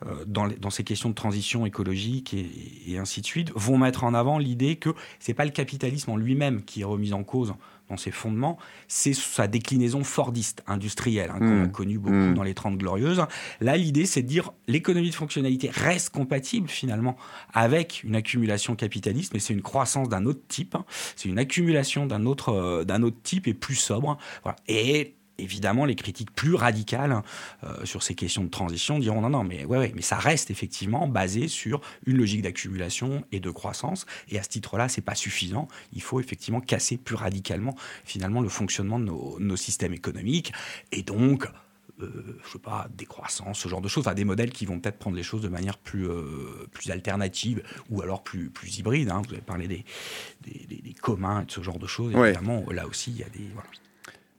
[0.05, 4.37] euh, dans, ces questions de transition écologique et, ainsi de suite, vont mettre en avant
[4.37, 7.53] l'idée que c'est pas le capitalisme en lui-même qui est remis en cause
[7.89, 11.71] dans ses fondements, c'est sa déclinaison fordiste, industrielle, hein, qu'on a mmh.
[11.71, 12.33] connue beaucoup mmh.
[12.33, 13.23] dans les 30 Glorieuses.
[13.61, 17.15] Là, l'idée, c'est de dire l'économie de fonctionnalité reste compatible finalement
[17.53, 20.85] avec une accumulation capitaliste, mais c'est une croissance d'un autre type, hein.
[21.15, 24.17] c'est une accumulation d'un autre, euh, d'un autre type et plus sobre.
[24.43, 24.57] Voilà.
[24.67, 27.21] Et évidemment, les critiques plus radicales
[27.63, 30.51] euh, sur ces questions de transition diront non, non, mais ouais, ouais, mais ça reste
[30.51, 34.05] effectivement basé sur une logique d'accumulation et de croissance.
[34.29, 35.67] Et à ce titre-là, c'est pas suffisant.
[35.93, 40.51] Il faut effectivement casser plus radicalement finalement le fonctionnement de nos, systèmes économiques
[40.91, 41.47] et donc
[42.01, 44.99] euh, je sais pas, décroissance, ce genre de choses, enfin, des modèles qui vont peut-être
[44.99, 49.09] prendre les choses de manière plus, euh, plus alternative ou alors plus, plus hybride.
[49.09, 49.21] Hein.
[49.25, 49.85] Vous avez parlé des,
[50.43, 52.13] des, communs et de ce genre de choses.
[52.13, 53.47] Évidemment, là aussi, il y a des.
[53.53, 53.69] Voilà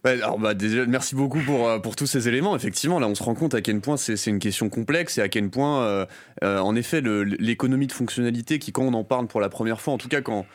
[0.07, 0.55] alors bah,
[0.89, 2.57] merci beaucoup pour, euh, pour tous ces éléments.
[2.57, 5.29] Effectivement, là, on se rend compte à quel point c'est une question complexe et à
[5.29, 6.07] quel point, euh,
[6.45, 9.95] euh, en effet, l'économie de fonctionnalité qui, quand on en parle pour la première fois,
[9.95, 10.47] en tout cas quand,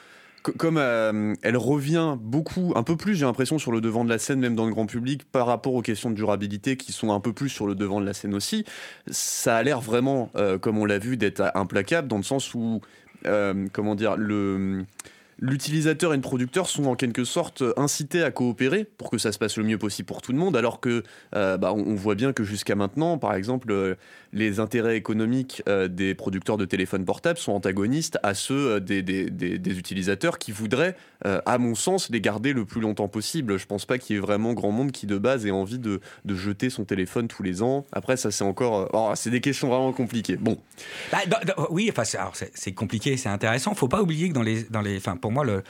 [0.41, 4.39] comme elle revient beaucoup, un peu plus, j'ai l'impression, sur le devant de la scène,
[4.39, 7.31] même dans le grand public, par rapport aux questions de durabilité qui sont un peu
[7.31, 8.65] plus sur le devant de la scène aussi,
[9.09, 12.81] ça a l'air vraiment, comme on l'a vu, d'être implacable dans le sens où,
[13.71, 14.85] comment dire, le
[15.41, 19.39] l'utilisateur et le producteur sont en quelque sorte incités à coopérer pour que ça se
[19.39, 21.03] passe le mieux possible pour tout le monde, alors que
[21.35, 23.95] euh, bah, on voit bien que jusqu'à maintenant, par exemple, euh,
[24.33, 29.77] les intérêts économiques euh, des producteurs de téléphones portables sont antagonistes à ceux des, des,
[29.77, 33.57] utilisateurs qui voudraient, à mon sens, les garder le plus longtemps possible.
[33.57, 36.01] Je pense pas qu'il y ait vraiment grand monde qui de base ait envie de,
[36.25, 37.85] de jeter son téléphone tous les ans.
[37.91, 40.37] Après, ça c'est encore, oh, c'est des questions vraiment compliquées.
[40.37, 40.57] Bon.
[41.11, 41.19] Bah,
[41.69, 42.03] oui, enfin
[42.53, 43.73] c'est compliqué, c'est intéressant.
[43.75, 45.63] Faut pas oublier que dans les, dans les, enfin pour moi, le,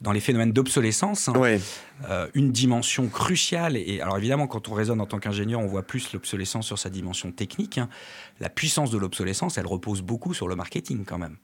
[0.00, 1.34] dans les phénomènes d'obsolescence, hein,
[2.08, 3.76] euh, une dimension cruciale.
[3.76, 6.90] Et alors évidemment, quand on raisonne en tant qu'ingénieur, on voit plus l'obsolescence sur sa
[6.90, 7.78] dimension technique.
[7.78, 7.88] Hein.
[8.40, 11.36] La puissance de l'obsolescence, elle repose beaucoup sur le marketing quand même.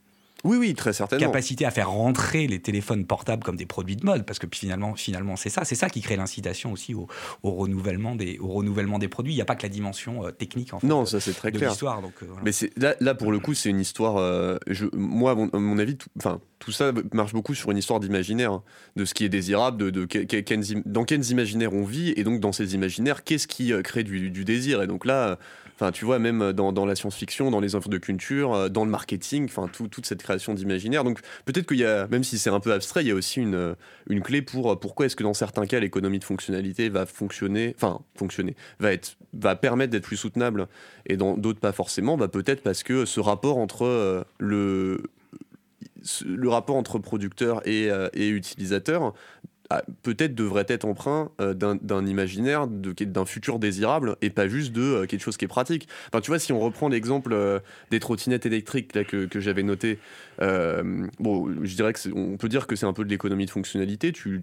[0.45, 1.25] Oui, oui, très certainement.
[1.25, 4.93] Capacité à faire rentrer les téléphones portables comme des produits de mode, parce que finalement,
[4.93, 5.65] finalement c'est ça.
[5.65, 7.07] C'est ça qui crée l'incitation aussi au,
[7.43, 9.33] renouvellement des, au renouvellement des produits.
[9.33, 11.51] Il n'y a pas que la dimension euh, technique en fait, non, ça c'est très
[11.51, 11.71] de clair.
[11.71, 12.01] l'histoire.
[12.01, 14.17] Donc, euh, Mais là, là, pour le coup, c'est une histoire.
[14.17, 18.51] Euh, je, moi, à mon, avis, enfin, tout, ça marche beaucoup sur une histoire d'imaginaire,
[18.51, 18.63] hein,
[18.95, 20.07] de ce qui est désirable, de, de,
[20.85, 24.45] dans quels imaginaires on vit, et donc dans ces imaginaires, qu'est-ce qui crée du, du,
[24.45, 24.83] désir?
[24.83, 25.39] Et donc là
[25.75, 28.85] Enfin, tu vois, même dans, dans la science-fiction, dans les œuvres de culture, euh, dans
[28.85, 31.03] le marketing, enfin, toute cette création d'imaginaire.
[31.03, 33.39] Donc, peut-être qu'il y a, même si c'est un peu abstrait, il y a aussi
[33.39, 33.75] une, euh,
[34.09, 37.73] une clé pour euh, pourquoi est-ce que dans certains cas, l'économie de fonctionnalité va fonctionner,
[37.75, 40.67] enfin, fonctionner, va être, va permettre d'être plus soutenable
[41.05, 45.03] et dans d'autres pas forcément, bah, peut-être parce que ce rapport entre le,
[46.25, 49.13] le rapport entre producteur et, et utilisateur
[50.03, 55.05] peut-être devrait être emprunt euh, d'un imaginaire, d'un futur désirable, et pas juste de euh,
[55.05, 55.87] quelque chose qui est pratique.
[56.09, 57.59] Enfin, tu vois, si on reprend l'exemple euh,
[57.91, 59.99] des trottinettes électriques que, j'avais noté,
[60.39, 64.11] bon, je dirais que on peut dire que c'est un peu de l'économie de fonctionnalité.
[64.11, 64.41] Tu,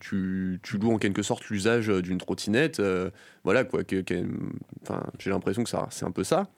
[0.74, 2.82] loues en quelque sorte l'usage d'une trottinette,
[3.44, 3.84] voilà quoi.
[3.84, 4.02] Que,
[4.82, 6.48] enfin, j'ai l'impression que c'est un peu ça.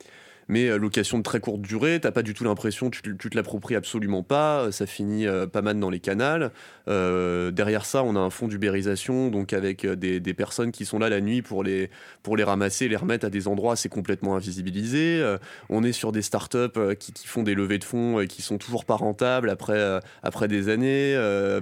[0.49, 3.37] Mais euh, location de très courte durée, t'as pas du tout l'impression, tu, tu te
[3.37, 6.51] l'appropries absolument pas, ça finit pas mal dans les canals.
[6.87, 11.21] derrière ça, on a un fond d'ubérisation, donc avec des, personnes qui sont là la
[11.21, 11.91] nuit pour les,
[12.23, 15.23] pour les ramasser, les remettre à des endroits, c'est complètement invisibilisé.
[15.71, 18.59] on est sur des startups qui, qui font des levées de fonds et qui sont
[18.59, 21.17] toujours pas rentables après, après des années,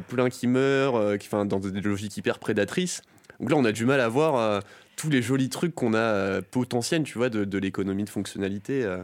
[0.09, 3.03] plein qui meurent, qui, dans des logiques hyper prédatrices.
[3.43, 4.61] Donc là, on a du mal à voir euh,
[4.97, 8.85] tous les jolis trucs qu'on a euh, potentiels, tu vois, de, l'économie de fonctionnalité.
[8.85, 9.03] Euh.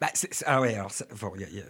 [0.00, 0.08] Bah,
[0.46, 0.92] ah ouais, alors
[1.36, 1.64] il y, a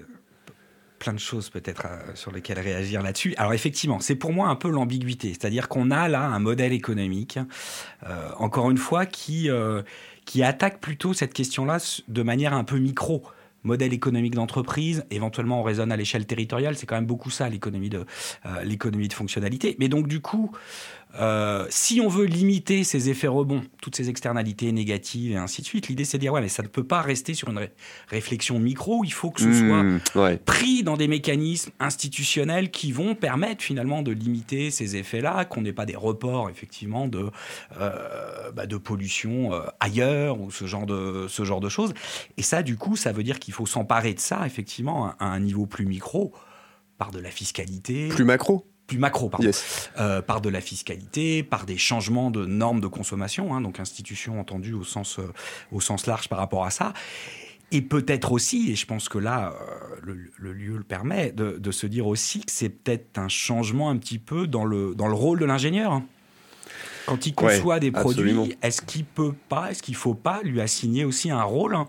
[0.98, 3.34] plein de choses peut-être sur lesquelles réagir là-dessus.
[3.38, 7.38] Alors effectivement, c'est pour moi un peu l'ambiguïté, c'est-à-dire qu'on a là un modèle économique,
[8.36, 9.48] encore une fois, qui,
[10.26, 13.24] qui attaque plutôt cette question-là de manière un peu micro
[13.62, 17.90] modèle économique d'entreprise, éventuellement on raisonne à l'échelle territoriale, c'est quand même beaucoup ça l'économie
[17.90, 18.06] de
[18.64, 19.76] l'économie de fonctionnalité.
[19.78, 20.52] Mais donc du coup,
[21.18, 25.66] euh, si on veut limiter ces effets rebonds, toutes ces externalités négatives et ainsi de
[25.66, 27.68] suite, l'idée c'est de dire ouais mais ça ne peut pas rester sur une
[28.08, 33.14] réflexion micro, il faut que ce mmh, soit pris dans des mécanismes institutionnels qui vont
[33.14, 37.30] permettre finalement de limiter ces effets-là, qu'on n'ait pas des reports effectivement de,
[37.80, 41.92] euh, bah, de pollution euh, ailleurs ou ce genre, de, ce genre de choses.
[42.36, 45.40] Et ça du coup ça veut dire qu'il faut s'emparer de ça effectivement à un
[45.40, 46.32] niveau plus micro
[46.98, 48.08] par de la fiscalité.
[48.08, 49.48] Plus macro plus macro, pardon,
[50.00, 54.40] euh, par de la fiscalité, par des changements de normes de consommation, hein, donc institution
[54.40, 55.32] entendue au sens, euh,
[55.70, 56.92] au sens large par rapport à ça.
[57.70, 61.86] Et peut-être aussi, et je pense que là, euh, le, lieu le permet, de, se
[61.86, 65.38] dire aussi que c'est peut-être un changement un petit peu dans le, dans le rôle
[65.38, 65.92] de l'ingénieur.
[65.92, 66.04] Hein.
[67.06, 71.04] Quand il conçoit des produits, est-ce qu'il peut pas, est-ce qu'il faut pas lui assigner
[71.04, 71.86] aussi un rôle hein,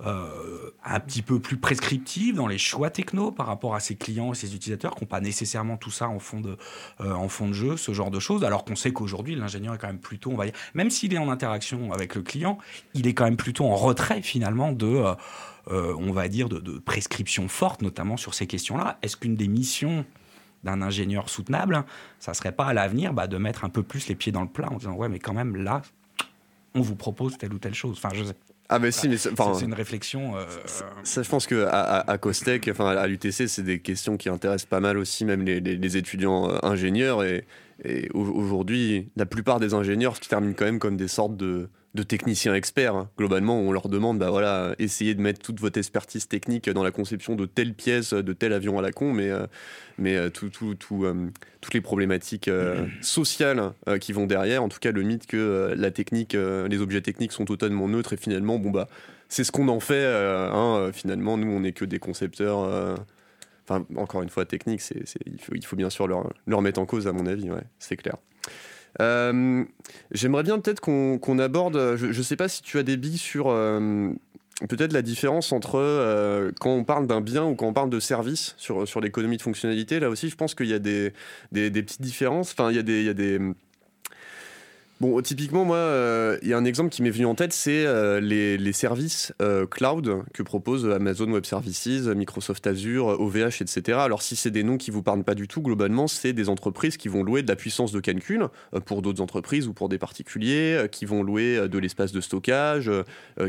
[0.00, 4.32] euh, un petit peu plus prescriptive dans les choix techno par rapport à ses clients
[4.32, 6.56] et ses utilisateurs qui n'ont pas nécessairement tout ça en fond de,
[7.00, 9.78] euh, en fond de jeu, ce genre de choses, alors qu'on sait qu'aujourd'hui, l'ingénieur est
[9.78, 12.58] quand même plutôt, on va dire, même s'il est en interaction avec le client,
[12.94, 15.04] il est quand même plutôt en retrait finalement de,
[15.68, 18.98] euh, on va dire, de, de prescription forte, notamment sur ces questions-là.
[19.02, 20.04] Est-ce qu'une des missions
[20.64, 21.84] d'un ingénieur soutenable,
[22.18, 24.48] ça serait pas à l'avenir bah, de mettre un peu plus les pieds dans le
[24.48, 25.82] plat en disant ouais mais quand même là
[26.74, 27.96] on vous propose telle ou telle chose?
[27.96, 28.24] Enfin, je.
[28.68, 29.30] Ah mais si, mais c'est
[29.62, 30.36] une réflection.
[30.36, 30.44] Euh,
[31.02, 34.68] ça, je pense que à, à Costec, enfin à l'UTC, c'est des questions qui intéressent
[34.68, 37.22] pas mal aussi, même les, les, étudiants euh, ingénieurs.
[37.24, 37.44] Et,
[37.84, 42.02] et aujourd'hui, la plupart des ingénieurs se terminent quand même comme des sortes de, de
[42.02, 42.94] techniciens experts.
[42.94, 43.08] Hein.
[43.16, 46.90] Globalement, on leur demande, bah voilà, essayez de mettre toute votre expertise technique dans la
[46.90, 49.46] conception de telle pièce, de tel avion à la con, mais, euh,
[49.98, 51.30] mais euh, tout, tout, tout, euh,
[51.60, 52.50] toutes les problématiques
[53.00, 57.32] sociales qui vont derrière, en tout cas le mythe que la technique, les objets techniques
[57.32, 58.88] sont totalement neutres et finalement, bon bah,
[59.28, 60.04] c'est ce qu'on en fait.
[60.04, 62.98] Hein, finalement, nous, on n'est que des concepteurs.
[63.66, 66.80] Enfin, encore une fois, technique, c'est, il, faut, il faut bien sûr leur, leur mettre
[66.80, 68.16] en cause, à mon avis, ouais, c'est clair.
[69.00, 69.64] Euh,
[70.12, 73.48] j'aimerais bien peut-être qu'on aborde, je ne sais pas si tu as des billes sur
[73.48, 74.10] euh,
[74.68, 78.00] peut-être la différence entre euh, quand on parle d'un bien ou quand on parle de
[78.00, 80.00] service sur, sur l'économie de fonctionnalité.
[80.00, 81.12] Là aussi, je pense qu'il y a des,
[81.52, 82.52] des, des, petites différences.
[82.52, 83.40] Enfin, il y a des, il y a des
[85.04, 87.84] Bon, typiquement, moi, euh, il y a un exemple qui m'est venu en tête, c'est
[87.84, 93.98] euh, les, services euh, cloud que propose Amazon Web Services, Microsoft Azure, OVH, etc.
[93.98, 96.96] Alors, si c'est des noms qui vous parlent pas du tout, globalement, c'est des entreprises
[96.96, 98.48] qui vont louer de la puissance de calcul
[98.86, 102.90] pour d'autres entreprises ou pour des particuliers, qui vont louer de l'espace de stockage,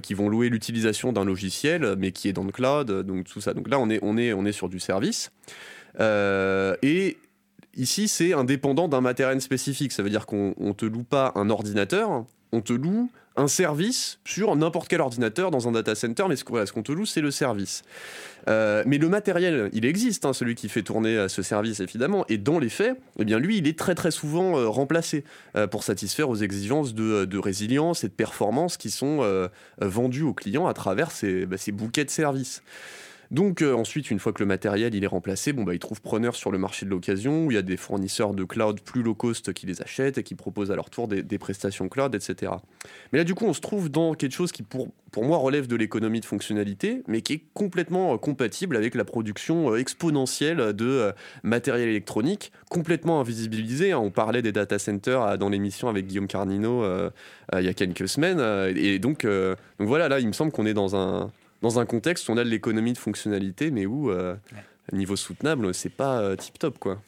[0.03, 3.53] qui vont louer l'utilisation d'un logiciel, mais qui est dans le cloud, donc tout ça.
[3.53, 5.31] Donc là, on est, on est, on est sur du service.
[6.01, 7.17] et
[7.75, 9.91] Ici, c'est indépendant d'un matériel spécifique.
[9.91, 14.19] Ça veut dire qu'on ne te loue pas un ordinateur, on te loue un service
[14.23, 17.31] sur n'importe quel ordinateur dans un data center, mais ce, qu'on te loue, c'est le
[17.31, 17.83] service.
[18.47, 22.25] Euh, mais le matériel, il existe, hein, celui qui fait tourner euh, ce service, évidemment,
[22.29, 25.25] et dans les faits, eh bien, lui, il est très très souvent euh, remplacé
[25.71, 29.21] pour satisfaire aux exigences de, résilience et de performance qui sont
[29.79, 32.61] vendues aux clients à travers ces, bah, ces bouquets de services.
[33.31, 36.01] Donc euh, ensuite, une fois que le matériel il est remplacé, bon bah ils trouvent
[36.01, 39.03] preneur sur le marché de l'occasion où il y a des fournisseurs de cloud plus
[39.03, 42.53] low cost qui les achètent et qui proposent à leur tour des, prestations cloud, etc.
[43.11, 45.67] Mais là du coup, on se trouve dans quelque chose qui pour pour moi relève
[45.67, 50.73] de l'économie de fonctionnalité, mais qui est complètement euh, compatible avec la production euh, exponentielle
[50.73, 53.91] de matériel électronique, complètement invisibilisé.
[53.93, 53.99] Hein.
[53.99, 56.83] On parlait des data centers dans l'émission avec Guillaume Carnino
[57.53, 58.41] il y a quelques semaines,
[58.75, 59.25] et donc
[59.79, 61.31] voilà, là il me semble qu'on est dans un
[61.65, 64.35] dans un contexte où on a de l'économie de fonctionnalité, mais où, euh,
[64.93, 67.01] niveau soutenable, c'est pas euh, tip top, quoi.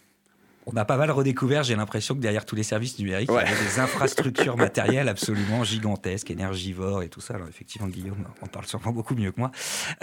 [0.65, 3.37] On a pas mal redécouvert, j'ai l'impression que derrière tous les services numériques, il y
[3.37, 7.35] a des infrastructures matérielles absolument gigantesques, énergivores et tout ça.
[7.35, 9.51] Alors effectivement, Guillaume en parle sûrement beaucoup mieux que moi.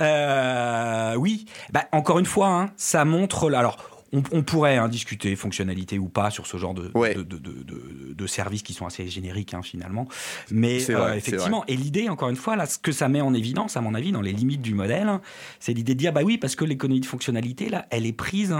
[0.01, 3.53] Euh, oui, bah, encore une fois, hein, ça montre...
[3.53, 3.94] Alors,
[4.33, 8.87] on, pourrait hein, discuter fonctionnalité ou pas sur ce genre de, de, services qui sont
[8.87, 10.09] assez génériques hein, finalement.
[10.51, 13.77] Mais euh, effectivement, et l'idée, encore une fois, là, ce que ça met en évidence,
[13.77, 15.21] à mon avis, dans les limites du modèle,
[15.61, 18.57] c'est l'idée de dire, bah oui, parce que l'économie de fonctionnalité, là, elle est prise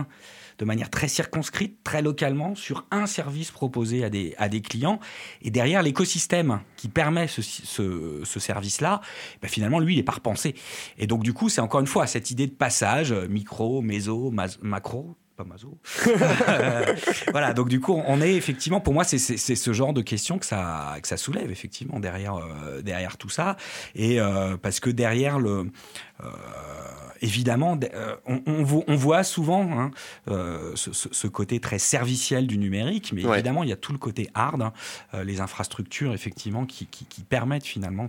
[0.59, 5.01] de manière très circonscrite, très localement, sur un service proposé à des, à des clients.
[5.43, 9.01] Et derrière, l'écosystème qui permet ce, ce, service-là,
[9.43, 10.55] ben finalement, lui, il n'est pas repensé.
[10.99, 14.33] Et donc, du coup, c'est encore une fois cette idée de passage, euh, micro, méso,
[14.63, 15.79] macro, pas mazo.
[17.33, 20.47] voilà, donc du coup, on est effectivement, pour moi, c'est ce genre de questions que
[20.47, 23.57] ça, que ça soulève, effectivement, derrière, euh, derrière tout ça.
[23.95, 25.71] Et euh, parce que derrière le
[27.25, 29.91] évidemment, euh, on, voit souvent hein,
[30.29, 34.29] euh, ce, côté très serviciel du numérique, mais évidemment, il y a tout le côté
[34.35, 34.73] hard, hein,
[35.15, 36.87] euh, les infrastructures, effectivement, qui,
[37.29, 38.07] permettent finalement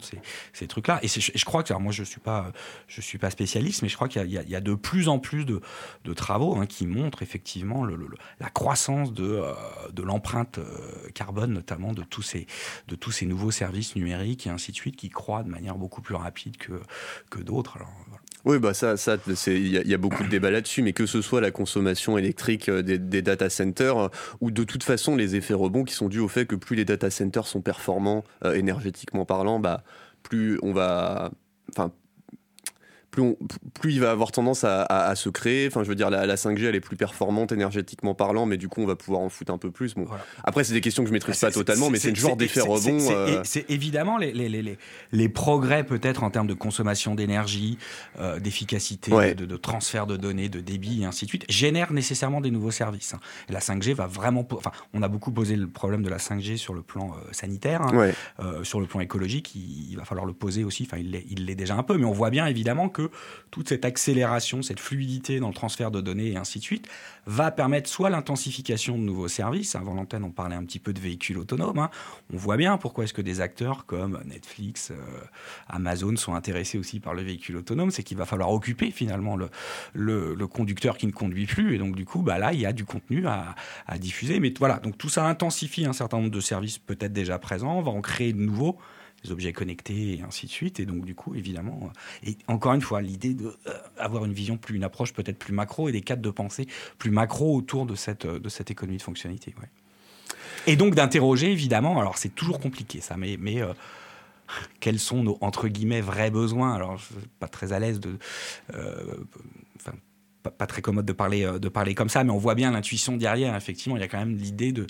[0.53, 0.99] ces, trucs-là.
[1.01, 2.51] Et, je crois que, alors moi, je ne suis, pas,
[2.87, 5.61] je suis pas spécialiste, mais je crois qu'il y, a de plus en plus de,
[6.13, 9.41] travaux hein, qui montrent effectivement la croissance de,
[9.93, 10.59] de l'empreinte
[11.13, 12.47] carbone, notamment de tous, ces,
[12.87, 16.01] de tous ces nouveaux services numériques et ainsi de suite, qui croient de manière beaucoup
[16.01, 16.81] plus rapide que,
[17.29, 17.77] que d'autres.
[18.45, 19.17] Oui, bah ça, ça,
[19.47, 22.83] il y, a beaucoup de débats là-dessus, mais que ce soit la consommation électrique euh,
[22.83, 26.27] des, data centers euh, ou de toute façon les effets rebonds qui sont dus au
[26.27, 29.83] fait que plus les data centers sont performants euh, énergétiquement parlant, bah
[30.21, 31.31] plus on va,
[33.15, 35.67] plus, il va avoir tendance à, se créer.
[35.67, 38.81] Enfin, je veux dire, la, 5G, elle est plus performante énergétiquement parlant, mais du coup,
[38.81, 39.95] on va pouvoir en foutre un peu plus.
[39.95, 40.07] Bon.
[40.43, 42.97] Après, c'est des questions que je maîtrise pas totalement, mais c'est le genre d'effet rebond.
[43.09, 43.41] Euh.
[43.43, 44.77] C'est évidemment les, les, les,
[45.11, 47.77] les progrès, peut-être, en termes de consommation d'énergie,
[48.19, 52.51] euh, d'efficacité, de, transfert de données, de débit, et ainsi de suite, génèrent nécessairement des
[52.51, 53.13] nouveaux services.
[53.13, 53.19] Hein.
[53.49, 54.45] la 5G va vraiment.
[54.51, 57.81] Enfin, on a beaucoup posé le problème de la 5G sur le plan euh, sanitaire,
[57.81, 58.11] hein.
[58.63, 60.87] sur le plan écologique, il, il, va falloir le poser aussi.
[60.89, 63.04] Enfin, il l'est déjà un peu, mais on voit bien évidemment que
[63.51, 66.87] toute cette accélération, cette fluidité dans le transfert de données et ainsi de suite,
[67.25, 69.75] va permettre soit l'intensification de nouveaux services.
[69.75, 71.79] Avant l'antenne, on parlait un petit peu de véhicules autonomes.
[71.79, 71.89] Hein.
[72.33, 74.95] On voit bien pourquoi est-ce que des acteurs comme Netflix, euh,
[75.67, 77.91] Amazon sont intéressés aussi par le véhicule autonome.
[77.91, 79.49] C'est qu'il va falloir occuper finalement le,
[79.93, 81.75] le, conducteur qui ne conduit plus.
[81.75, 83.55] Et donc, du coup, bah, là, il y a du contenu à,
[83.87, 84.39] à diffuser.
[84.39, 87.81] Mais voilà, donc tout ça intensifie un certain nombre de services peut-être déjà présents, on
[87.81, 88.77] va en créer de nouveaux
[89.31, 90.79] objets connectés et ainsi de suite.
[90.79, 93.35] Et donc, du coup, évidemment, euh, et encore une fois, l'idée
[93.97, 96.67] d'avoir euh, une vision plus, une approche peut-être plus macro et des cadres de pensée
[96.97, 99.53] plus macro autour de cette, euh, de cette économie de fonctionnalité.
[100.67, 103.37] Et donc d'interroger, évidemment, alors c'est toujours compliqué ça, mais,
[104.79, 106.73] quels sont nos, entre guillemets, vrais besoins?
[106.73, 108.17] Alors, je suis pas très à l'aise de
[110.51, 113.17] pas, très commode de parler, euh, de parler comme ça, mais on voit bien l'intuition
[113.17, 113.55] derrière.
[113.55, 114.85] Effectivement, il y a quand même l'idée de,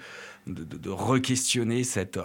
[0.48, 2.24] de, re-questionner cette, euh,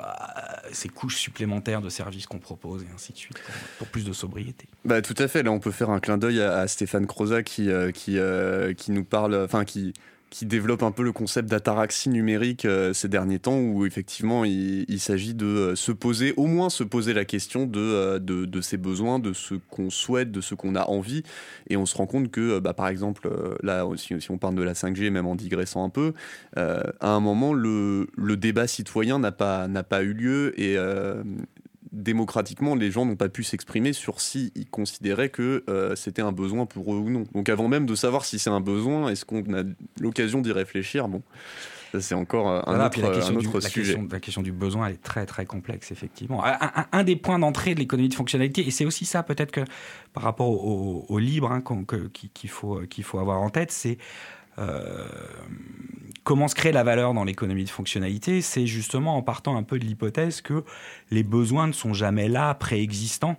[0.73, 3.41] ces couches supplémentaires de services qu'on propose et ainsi de suite,
[3.79, 4.67] pour, plus de sobriété.
[4.85, 5.43] Bah, tout à fait.
[5.43, 8.19] Là, on peut faire un clin d'œil à, Stéphane Croza qui, euh, qui,
[8.77, 9.93] qui nous parle, enfin, qui
[10.31, 15.01] qui développe un peu le concept d'ataraxie numérique euh, ces derniers temps, où effectivement il,
[15.01, 18.61] s'agit de euh, se poser, au moins se poser la question de, euh, de, de
[18.61, 21.25] ses besoins, de ce qu'on souhaite, de ce qu'on a envie.
[21.69, 23.29] Et on se rend compte que, bah, par exemple,
[23.63, 26.15] là, si, on parle de la 5G, même en digressant un peu,
[26.57, 28.07] à un moment, le,
[28.37, 30.77] débat citoyen n'a pas, pas eu lieu et
[31.93, 36.33] démocratiquement, les gens n'ont pas pu s'exprimer sur s'ils ils considéraient que euh, c'était un
[36.33, 37.25] besoin pour eux ou non.
[37.35, 39.63] Donc avant même de savoir si c'est un besoin, est-ce qu'on a
[40.01, 41.09] l'occasion d'y réfléchir?
[41.09, 41.23] Bon,
[41.99, 42.95] c'est encore euh, un autre,
[43.61, 43.99] sujet.
[44.11, 46.45] La question, du besoin, elle est très très complexe, effectivement.
[46.93, 49.65] Un, des points d'entrée de l'économie de fonctionnalité, et c'est aussi ça peut-être que
[50.13, 51.63] par rapport au, libre hein,
[52.33, 54.40] qu'il faut, qu'il faut avoir en tête, c'est euh,
[56.25, 58.41] comment se crée la valeur dans l'économie de fonctionnalité?
[58.41, 60.65] C'est justement en partant un peu de l'hypothèse que
[61.11, 63.37] les besoins ne sont jamais là, préexistants.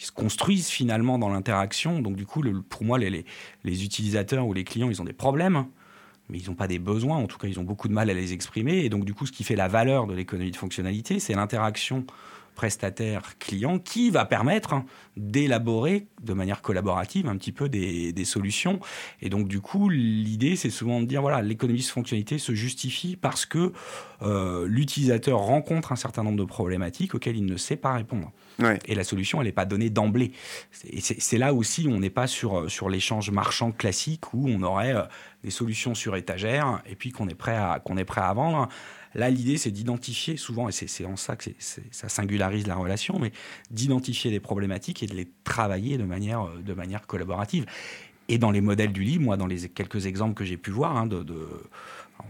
[0.00, 2.00] Ils se construisent finalement dans l'interaction.
[2.00, 3.24] Donc du coup, pour moi, les,
[3.64, 5.66] les, utilisateurs ou les clients, ils ont des problèmes
[6.28, 8.14] mais ils n'ont pas des besoins, en tout cas ils ont beaucoup de mal à
[8.14, 8.84] les exprimer.
[8.84, 12.06] Et donc du coup, ce qui fait la valeur de l'économie de fonctionnalité, c'est l'interaction
[12.54, 14.82] prestataire-client qui va permettre
[15.16, 18.80] d'élaborer de manière collaborative un petit peu des, solutions.
[19.20, 23.16] Et donc, du coup, l'idée, c'est souvent de dire, voilà, l'économie de fonctionnalité se justifie
[23.16, 23.72] parce que
[24.22, 28.30] euh, l'utilisateur rencontre un certain nombre de problématiques auxquelles il ne sait pas répondre.
[28.86, 30.32] Et la solution, elle n'est pas donnée d'emblée.
[30.88, 34.94] Et c'est là aussi on n'est pas sur, sur l'échange marchand classique où on aurait
[34.94, 35.02] euh,
[35.42, 38.68] des solutions sur étagère et puis qu'on est, prêt à, qu'on est prêt à vendre.
[39.14, 41.50] Là, l'idée, c'est d'identifier souvent, et c'est en ça que
[41.90, 43.32] ça singularise la relation, mais
[43.70, 47.66] d'identifier les problématiques et de les travailler de manière, euh, de manière collaborative.
[48.28, 50.96] Et dans les modèles du livre, moi, dans les quelques exemples que j'ai pu voir,
[50.96, 51.24] hein, de,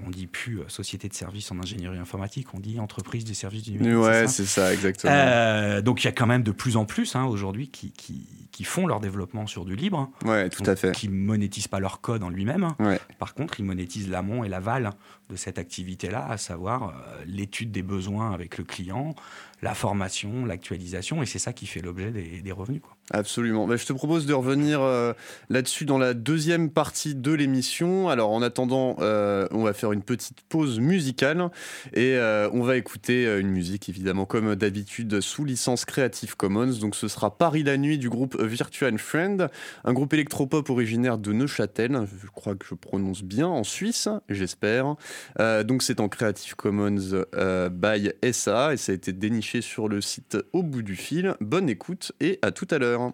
[0.06, 3.72] on dit plus société de services en ingénierie informatique, on dit entreprise de services du
[3.72, 4.04] numérique.
[4.04, 5.82] Ouais, c'est ça, exactement.
[5.82, 8.64] donc il y a quand même de plus en plus hein, aujourd'hui qui, qui, qui,
[8.64, 10.10] font leur développement sur du libre.
[10.24, 10.92] Ouais, tout à fait.
[10.92, 12.68] Qui monétisent pas leur code en lui-même.
[12.80, 13.00] Ouais.
[13.18, 14.90] Par contre, ils monétisent l'amont et l'aval
[15.32, 16.94] de cette activité-là, à savoir
[17.26, 19.14] l'étude des besoins avec le client,
[19.62, 22.82] la formation, l'actualisation, et c'est ça qui fait l'objet des, revenus.
[23.12, 23.68] Absolument.
[23.68, 25.12] Bah, je te propose de revenir euh,
[25.50, 28.08] là-dessus dans la deuxième partie de l'émission.
[28.08, 31.48] Alors en attendant, euh, on va faire une petite pause musicale
[31.94, 36.78] et euh, on va écouter une musique évidemment comme d'habitude sous licence Creative Commons.
[36.80, 39.48] Donc ce sera Paris la nuit du groupe Virtual Friend,
[39.84, 42.06] un groupe électropop originaire de Neuchâtel.
[42.20, 44.96] Je crois que je prononce bien en Suisse, j'espère.
[45.38, 47.24] Donc c'est en Creative Commons
[47.70, 51.34] by SA et ça a été déniché sur le site Au bout du fil.
[51.40, 53.12] Bonne écoute et à tout à l'heure.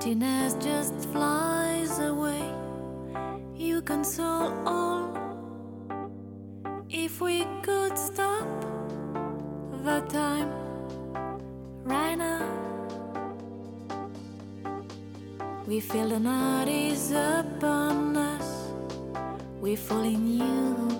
[0.00, 2.42] Emptiness just flies away.
[3.54, 5.12] You console all.
[6.88, 8.46] If we could stop
[9.84, 10.48] the time
[11.84, 12.48] right now,
[15.66, 18.72] we feel the night is upon us.
[19.60, 20.99] We fall in you.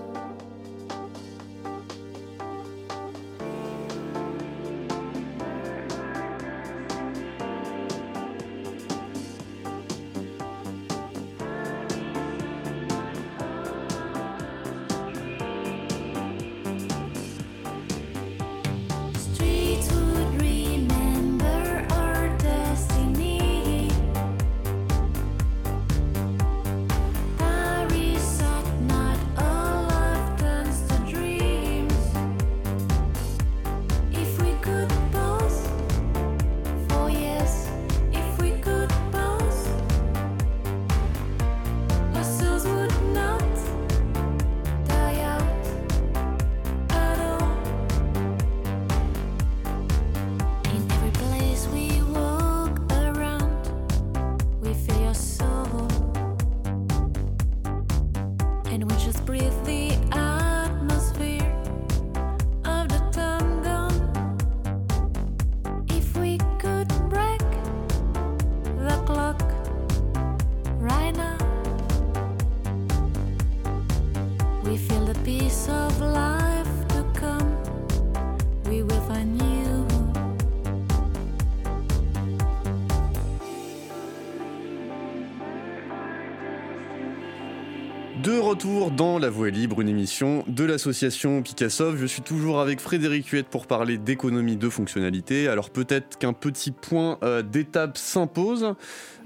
[89.01, 91.95] Dans La Voix libre, une émission de l'association Picasso.
[91.95, 95.47] Je suis toujours avec Frédéric Huette pour parler d'économie de fonctionnalité.
[95.47, 98.75] Alors peut-être qu'un petit point euh, d'étape s'impose.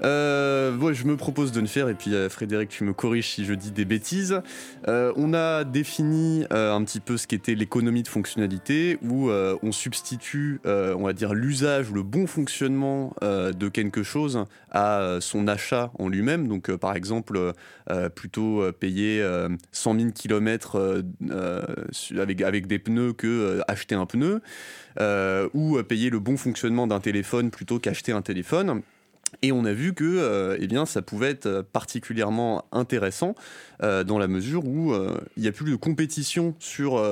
[0.03, 3.45] Euh, je me propose de le faire et puis euh, Frédéric, tu me corriges si
[3.45, 4.41] je dis des bêtises.
[4.89, 11.05] On a défini un petit peu ce qu'était l'économie de fonctionnalité où on substitue, on
[11.05, 16.49] va dire, l'usage le bon fonctionnement de quelque chose à son achat en lui-même.
[16.49, 17.53] Donc par exemple,
[18.15, 19.25] plutôt payer
[19.73, 21.03] 100 000 km
[22.17, 24.41] avec, avec des pneus que acheter un pneu.
[25.53, 28.83] ou payer le bon fonctionnement d'un téléphone plutôt qu'acheter un téléphone.
[29.43, 33.35] Et on a vu que euh, eh bien, ça pouvait être particulièrement intéressant
[33.83, 37.03] euh, dans la mesure où euh, il n'y a plus de compétition sur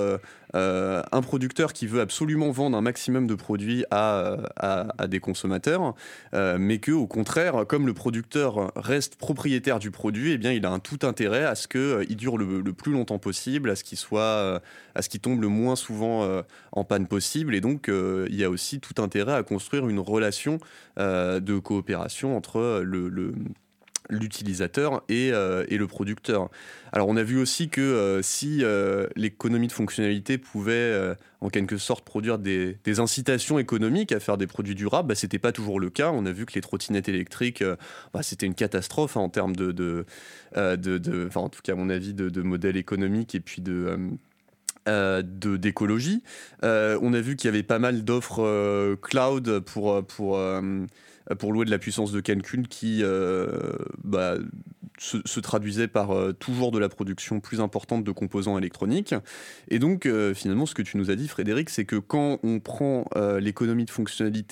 [0.55, 5.95] euh, un producteur qui veut absolument vendre un maximum de produits à, à, des consommateurs,
[6.35, 10.67] euh, mais que au contraire, comme le producteur reste propriétaire du produit, eh bien, il
[10.67, 13.85] a un tout intérêt à ce qu'il euh, dure le, plus longtemps possible, à ce
[13.85, 14.63] qu'il soit,
[14.95, 16.43] à ce qu'il tombe le moins souvent
[16.73, 20.59] en panne possible, et donc il y a aussi tout intérêt à construire une relation
[20.97, 23.35] de coopération entre le
[24.11, 26.51] l'utilisateur et, euh, et, le producteur.
[26.93, 31.77] Alors on a vu aussi que euh, si euh, l'économie de fonctionnalité pouvait en quelque
[31.77, 35.91] sorte produire des, incitations économiques à faire des produits durables, bah, c'était pas toujours le
[35.91, 36.11] cas.
[36.13, 37.65] On a vu que les trottinettes électriques,
[38.13, 40.05] bah, c'était une catastrophe hein, en termes de, de,
[40.77, 43.99] de, en tout cas à mon avis, de, de modèle économique et puis de
[44.87, 46.23] de d'écologie.
[46.63, 50.39] on a vu qu'il y avait pas mal d'offres cloud pour pour
[51.39, 53.03] pour louer de la puissance de calcul qui
[54.05, 54.37] bah,
[55.03, 59.15] se, traduisait par euh, toujours de la production plus importante de composants électroniques.
[59.69, 62.61] Et donc, euh, finalement, ce que tu nous as dit, Frédéric, c'est que quand on
[62.61, 64.43] prend euh, l'économie de fonctionnalité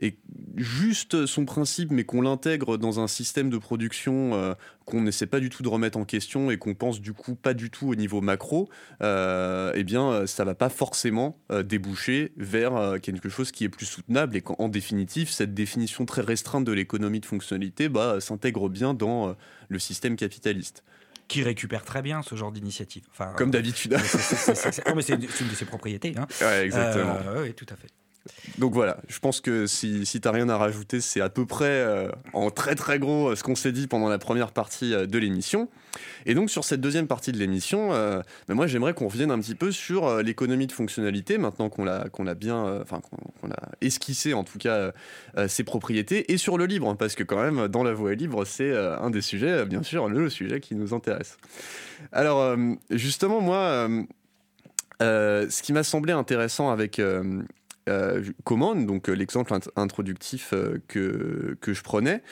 [0.00, 0.18] et
[0.56, 5.48] juste son principe, mais qu'on l'intègre dans un système de production qu'on n'essaie pas du
[5.48, 8.20] tout de remettre en question et qu'on pense du coup pas du tout au niveau
[8.20, 8.68] macro,
[9.02, 14.36] euh, eh bien ça va pas forcément déboucher vers quelque chose qui est plus soutenable
[14.36, 19.36] et qu'en définitive cette définition très restreinte de l'économie de fonctionnalité bah, s'intègre bien dans
[19.68, 20.82] le système capitaliste
[21.28, 23.04] qui récupère très bien ce genre d'initiative.
[23.12, 23.96] Enfin, Comme d'habitude.
[23.98, 26.14] c'est une de ses propriétés.
[26.18, 26.26] Hein.
[26.62, 27.16] exactement.
[27.38, 27.86] oui, tout à fait.
[28.58, 31.64] Donc voilà, je pense que si, si t'as rien à rajouter, c'est à peu près
[31.64, 35.06] euh, en très très gros euh, ce qu'on s'est dit pendant la première partie euh,
[35.06, 35.68] de l'émission.
[36.26, 39.56] Et donc sur cette deuxième partie de l'émission, ben moi j'aimerais qu'on revienne un petit
[39.56, 44.32] peu sur l'économie de fonctionnalité, maintenant qu'on l'a qu'on a bien, enfin qu'on a esquissé
[44.32, 44.92] en tout cas
[45.48, 48.72] ses propriétés, et sur le libre, parce que quand même dans la voie libre c'est
[48.76, 51.38] un des sujets, bien sûr, le sujet qui nous intéresse.
[52.12, 52.56] Alors
[52.90, 53.88] justement moi.
[55.00, 57.00] ce qui m'a semblé intéressant avec,
[58.44, 62.22] commande, donc euh, l'exemple introductif euh, que, que je prenais,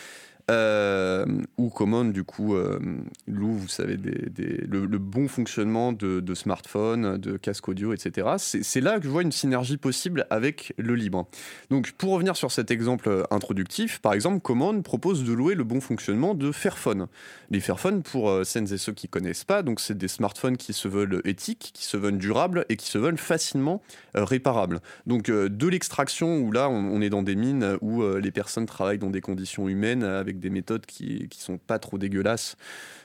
[0.50, 1.26] euh,
[1.58, 1.70] ou
[2.12, 2.78] du coup euh,
[3.26, 8.28] vous savez, des, le, bon fonctionnement de, smartphones, de casque audio, etc.
[8.38, 11.28] C'est là que je vois une synergie possible avec le libre.
[11.70, 15.80] Donc pour revenir sur cet exemple introductif, par exemple, commande propose de louer le bon
[15.80, 17.06] fonctionnement de Fairphone.
[17.50, 20.72] Les Fairphone, pour euh, celles et ceux qui connaissent pas, donc c'est des smartphones qui
[20.72, 23.82] se veulent éthiques, qui se veulent durables et qui se veulent facilement
[24.14, 24.80] réparables.
[25.06, 28.98] Donc de l'extraction où là on, on, est dans des mines où les personnes travaillent
[28.98, 32.56] dans des conditions humaines avec des méthodes qui, qui sont pas trop dégueulasses.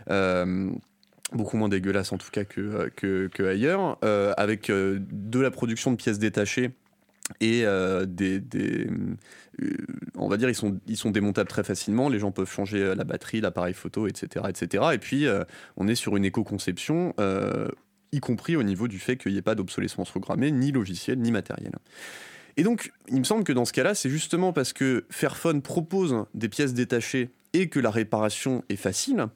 [0.10, 0.70] Euh,
[1.32, 5.92] beaucoup moins dégueulasses en tout cas que, que, ailleurs, euh, avec euh, de la production
[5.92, 6.72] de pièces détachées
[7.40, 7.64] et
[8.06, 8.42] des,
[10.16, 13.06] on va dire ils sont ils sont démontables très facilement les gens peuvent changer la
[13.06, 15.26] batterie l'appareil photo etc etc et puis
[15.78, 17.14] on est sur une éco-conception
[18.12, 21.32] y compris au niveau du fait qu'il n'y ait pas d'obsolescence programmée ni logiciel ni
[21.32, 21.72] matériel
[22.58, 26.26] et donc, il me semble que dans ce cas-là, c'est justement parce que Fairphone propose
[26.34, 29.28] des pièces détachées et que la réparation est facile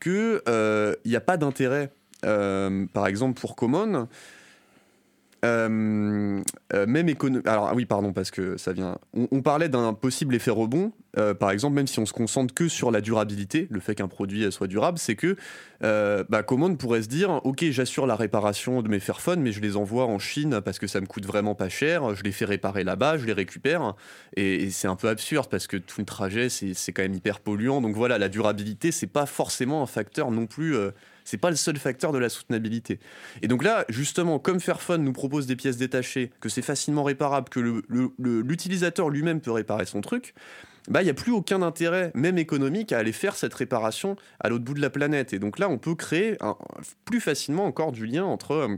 [0.00, 1.90] qu'il euh, n'y a pas d'intérêt,
[2.24, 4.08] euh, par exemple pour Common,
[5.44, 7.46] euh, euh, même économique.
[7.46, 8.98] Alors, ah oui, pardon, parce que ça vient.
[9.14, 10.92] On, parlait d'un possible effet rebond.
[11.18, 14.08] Euh, par exemple, même si on se concentre que sur la durabilité, le fait qu'un
[14.08, 15.36] produit soit durable, c'est que
[15.80, 19.76] bah, Command pourrait se dire Ok, j'assure la réparation de mes Fairphone, mais je les
[19.76, 22.14] envoie en Chine parce que ça me coûte vraiment pas cher.
[22.14, 23.94] Je les fais réparer là-bas, je les récupère.
[24.36, 27.40] Et, et c'est un peu absurde parce que tout le trajet, c'est quand même hyper
[27.40, 27.80] polluant.
[27.80, 30.76] Donc voilà, la durabilité, c'est pas forcément un facteur non plus
[31.26, 32.98] c'est pas le seul facteur de la soutenabilité.
[33.42, 37.48] Et donc là, justement, comme Fairphone nous propose des pièces détachées, que c'est facilement réparable,
[37.50, 37.82] que
[38.18, 40.34] l'utilisateur lui-même peut réparer son truc,
[40.88, 44.48] bah, il n'y a plus aucun intérêt, même économique, à aller faire cette réparation à
[44.48, 45.32] l'autre bout de la planète.
[45.32, 46.38] Et donc là, on peut créer
[47.04, 48.68] plus facilement encore du lien entre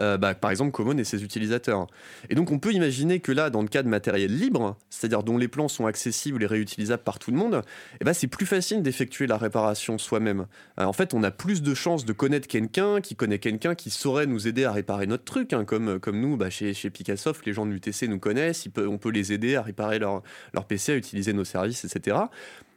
[0.00, 1.86] euh, bah, par exemple Common et ses utilisateurs.
[2.30, 5.38] Et donc on peut imaginer que là, dans le cas de matériel libre, c'est-à-dire dont
[5.38, 7.62] les plans sont accessibles et réutilisables par tout le monde,
[8.00, 10.46] eh ben, c'est plus facile d'effectuer la réparation soi-même.
[10.80, 13.90] Euh, en fait, on a plus de chances de connaître quelqu'un qui connaît quelqu'un qui
[13.90, 17.52] saurait nous aider à réparer notre truc, hein, comme, nous, bah, chez, chez Picassoft, les
[17.52, 20.22] gens de l'UTC nous connaissent, on peut les aider à réparer leur
[20.66, 22.16] PC, à utiliser nos services, etc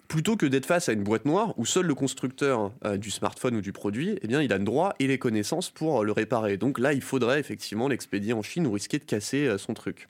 [0.08, 3.56] plutôt que d'être face à une boîte noire où seul le constructeur euh, du smartphone
[3.56, 6.58] ou du produit, eh bien, il a le droit et les connaissances pour le réparer.
[6.58, 10.08] Donc là, il faudrait effectivement l'expédier en Chine ou risquer de casser euh, son truc.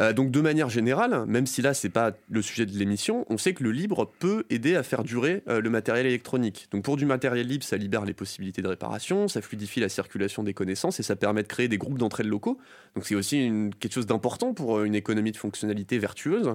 [0.00, 3.38] Euh, donc de manière générale, même si là c'est pas le sujet de l'émission, on
[3.38, 6.68] sait que le libre peut aider à faire durer euh, le matériel électronique.
[6.70, 10.42] Donc pour du matériel libre, ça libère les possibilités de réparation, ça fluidifie la circulation
[10.42, 12.58] des connaissances et ça permet de créer des groupes d'entraide locaux.
[12.94, 16.54] Donc c'est aussi quelque chose d'important pour euh, une économie de fonctionnalité vertueuse.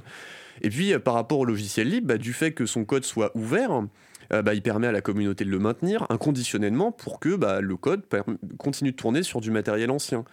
[0.62, 3.84] Et puis par rapport au logiciel libre, bah, du fait que son code soit ouvert,
[4.34, 7.76] euh, bah, il permet à la communauté de le maintenir inconditionnellement pour que bah, le
[7.76, 8.04] code
[8.58, 10.26] continue de tourner sur du matériel ancien.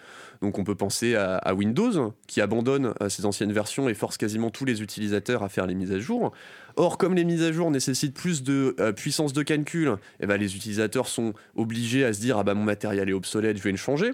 [0.42, 4.50] Donc on peut penser à, Windows qui abandonne euh, ses anciennes versions et force quasiment
[4.50, 6.32] tous les utilisateurs à faire les mises à jour.
[6.76, 10.36] Or, comme les mises à jour nécessitent plus de euh, puissance de calcul, eh bah,
[10.36, 13.70] les utilisateurs sont obligés à se dire ah bah mon matériel est obsolète, je vais
[13.70, 14.10] le changer.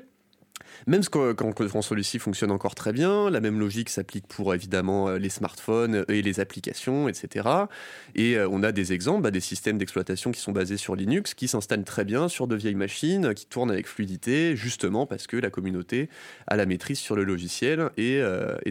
[0.87, 5.19] Même quand, quand celui-ci fonctionne encore très bien, la même logique s'applique pour évidemment euh,
[5.19, 7.49] les smartphones euh, et les applications, etc.
[8.15, 11.35] Et euh, on a des exemples, bah, des systèmes d'exploitation qui sont basés sur Linux,
[11.35, 15.37] qui s'installent très bien sur de vieilles machines, qui tournent avec fluidité, justement parce que
[15.37, 16.09] la communauté
[16.47, 18.21] a la maîtrise sur le logiciel et,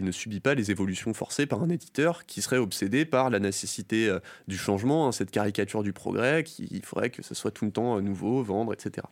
[0.00, 4.10] ne subit pas les évolutions forcées par un éditeur qui serait obsédé par la nécessité
[4.48, 8.00] du changement, hein, cette caricature du progrès, qu'il faudrait que ce soit tout le temps
[8.00, 9.06] nouveau, vendre, etc.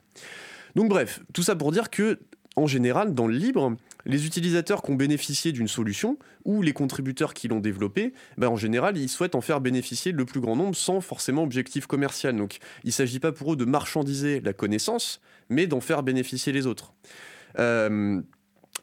[0.74, 2.18] Donc bref, tout ça pour dire que
[2.59, 7.34] en général, dans le libre, les utilisateurs qui ont bénéficié d'une solution ou les contributeurs
[7.34, 10.74] qui l'ont développée, ben, en général, ils souhaitent en faire bénéficier le plus grand nombre
[10.74, 12.36] sans forcément objectif commercial.
[12.36, 16.52] Donc, il ne s'agit pas pour eux de marchandiser la connaissance, mais d'en faire bénéficier
[16.52, 16.92] les autres.
[17.59, 18.20] Euh,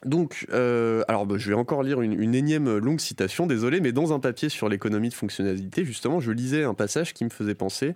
[0.04, 4.12] donc, euh, alors bah, je vais encore lire une, énième longue citation, désolé, mais dans
[4.12, 7.94] un papier sur l'économie de fonctionnalité, justement, je lisais un passage qui me faisait penser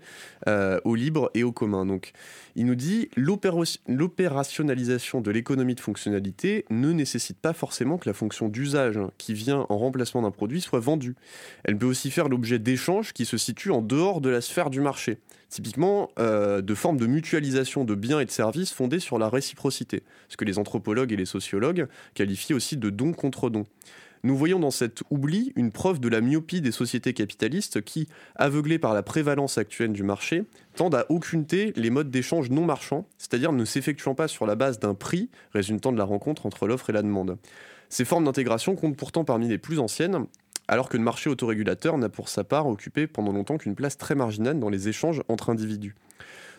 [0.49, 1.85] euh, au libre et au commun.
[1.85, 2.13] Donc,
[2.57, 8.49] il nous dit l'opérationnalisation de l'économie de fonctionnalité ne nécessite pas forcément que la fonction
[8.49, 11.17] d'usage qui vient en remplacement d'un produit soit vendue.
[11.65, 14.81] Elle peut aussi faire l'objet d'échanges qui se situent en dehors de la sphère du
[14.81, 15.19] marché
[15.51, 20.03] typiquement euh, de formes de mutualisation de biens et de services fondées sur la réciprocité,
[20.29, 23.67] ce que les anthropologues et les sociologues qualifient aussi de don contre don.
[24.23, 28.79] Nous voyons dans cet oubli une preuve de la myopie des sociétés capitalistes qui, aveuglées
[28.79, 30.45] par la prévalence actuelle du marché,
[30.77, 34.79] tendent à occulter les modes d'échange non marchands, c'est-à-dire ne s'effectuant pas sur la base
[34.79, 37.39] d'un prix résultant de la rencontre entre l'offre et la demande.
[37.89, 40.27] Ces formes d'intégration comptent pourtant parmi les plus anciennes
[40.71, 44.15] alors que le marché autorégulateur n'a pour sa part occupé pendant longtemps qu'une place très
[44.15, 45.97] marginale dans les échanges entre individus.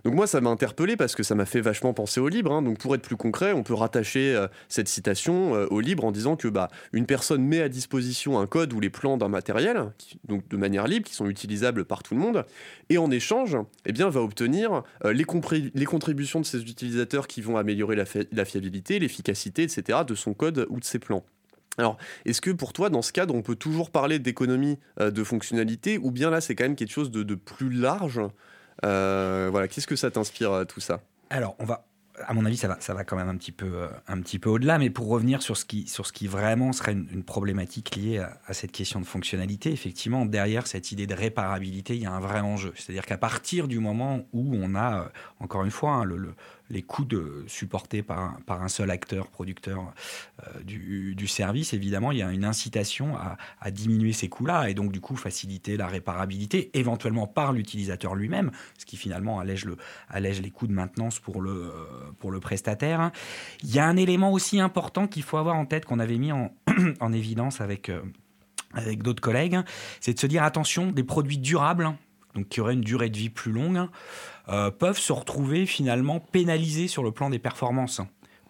[0.04, 2.52] Donc moi, ça m'a interpellé parce que ça m'a fait vachement penser au libre.
[2.52, 2.62] Hein.
[2.62, 6.12] Donc pour être plus concret, on peut rattacher euh, cette citation euh, au libre en
[6.12, 9.94] disant que bah, une personne met à disposition un code ou les plans d'un matériel,
[10.28, 12.44] donc de manière libre, qui sont utilisables par tout le monde,
[12.90, 13.56] et en échange,
[13.86, 19.64] eh va obtenir euh, les, contributions de ses utilisateurs qui vont améliorer la fiabilité, l'efficacité,
[19.64, 20.00] etc.
[20.06, 21.24] de son code ou de ses plans.
[21.78, 25.24] Alors, est-ce que pour toi, dans ce cadre, on peut toujours parler d'économie euh, de
[25.24, 28.22] fonctionnalité, ou bien là, c'est quand même quelque chose de, plus large
[28.84, 31.02] euh, Voilà, qu'est-ce que ça t'inspire euh, tout ça?
[31.30, 31.88] Alors, on va,
[32.28, 34.50] à mon avis, ça va, ça va quand même un petit peu, un petit peu
[34.50, 34.80] au-delà.
[34.80, 38.54] Mais pour revenir sur ce qui, sur ce qui vraiment serait une, problématique liée à,
[38.54, 42.42] cette question de fonctionnalité, effectivement, derrière cette idée de réparabilité, il y a un vrai
[42.42, 42.74] enjeu.
[42.76, 45.10] C'est-à-dire qu'à partir du moment où on a,
[45.40, 46.36] encore une fois, hein, le,
[46.72, 47.08] les coûts
[47.48, 49.94] supportés par, par un seul acteur, producteur
[50.44, 54.92] euh, du, service, évidemment, il y a une incitation à, diminuer ces coûts-là et donc
[54.92, 59.78] du coup faciliter la réparabilité, éventuellement par l'utilisateur lui-même, ce qui finalement allège, le,
[60.10, 63.12] allège les coûts de maintenance pour le, euh, pour le prestataire.
[63.64, 66.32] Il y a un élément aussi important qu'il faut avoir en tête qu'on avait mis
[66.32, 66.54] en,
[67.00, 67.90] en évidence avec...
[67.90, 68.02] Euh,
[68.74, 69.60] avec d'autres collègues,
[70.00, 71.94] c'est de se dire attention, des produits durables,
[72.36, 73.88] donc qui auraient une durée de vie plus longue,
[74.50, 78.02] euh, peuvent se retrouver finalement pénalisés sur le plan des performances.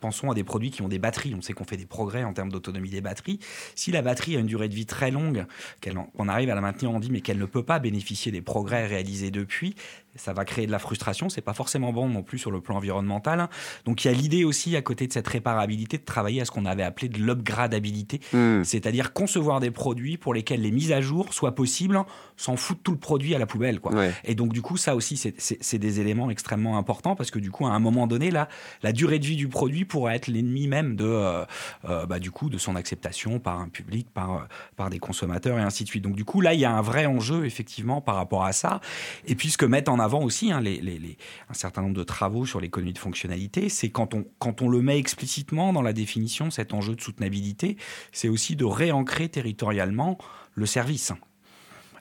[0.02, 1.36] Pensons à des produits qui ont des batteries.
[1.36, 3.40] On sait qu'on fait des progrès en termes d'autonomie des batteries.
[3.76, 5.46] Si la batterie a une durée de vie très longue,
[5.84, 8.88] qu'on arrive à la maintenir en vie, mais qu'elle ne peut pas bénéficier des progrès
[8.88, 9.76] réalisés depuis,
[10.16, 11.30] ça va créer de la frustration.
[11.30, 13.49] C'est pas forcément bon non plus sur le plan environnemental.
[13.86, 16.51] Donc il y a l'idée aussi à côté de cette réparabilité de travailler à ce
[16.51, 18.64] qu'on avait appelé de l'upgradabilité, hmm.
[18.64, 21.99] c'est-à-dire concevoir des produits pour lesquels les mises à jour soient possibles
[22.38, 23.80] sans foutre tout le produit à la poubelle.
[23.80, 23.91] Quoi.
[24.24, 27.66] Et donc du coup ça aussi c'est des éléments extrêmement importants parce que du coup
[27.68, 28.47] à un moment donné là
[28.84, 31.45] la durée de vie du produit pourrait être l'ennemi même de euh,
[31.86, 34.39] euh, bah, du coup de son acceptation par un public, par euh,
[34.76, 36.03] par des consommateurs et ainsi de suite.
[36.03, 38.82] Donc du coup là il y a un vrai enjeu effectivement par rapport à ça.
[39.26, 42.60] Et puis ce que mettent en avant aussi hein, un certain nombre de travaux sur
[42.60, 46.74] l'économie de fonctionnalité, c'est quand on, quand on le met explicitement dans la définition, cet
[46.74, 47.78] enjeu de soutenabilité,
[48.12, 50.18] c'est aussi de réancrer territorialement
[50.56, 51.14] le service.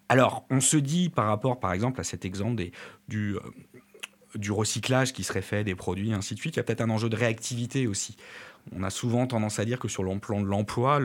[0.09, 2.65] Alors, on se dit par rapport, par exemple, à cet exemple
[3.09, 3.41] du, euh,
[4.35, 6.91] du recyclage qui serait fait des produits, ainsi de suite, il y a peut-être un
[6.91, 8.17] enjeu de réactivité aussi
[8.75, 11.01] on a souvent tendance à dire que sur le plan de l'emploi,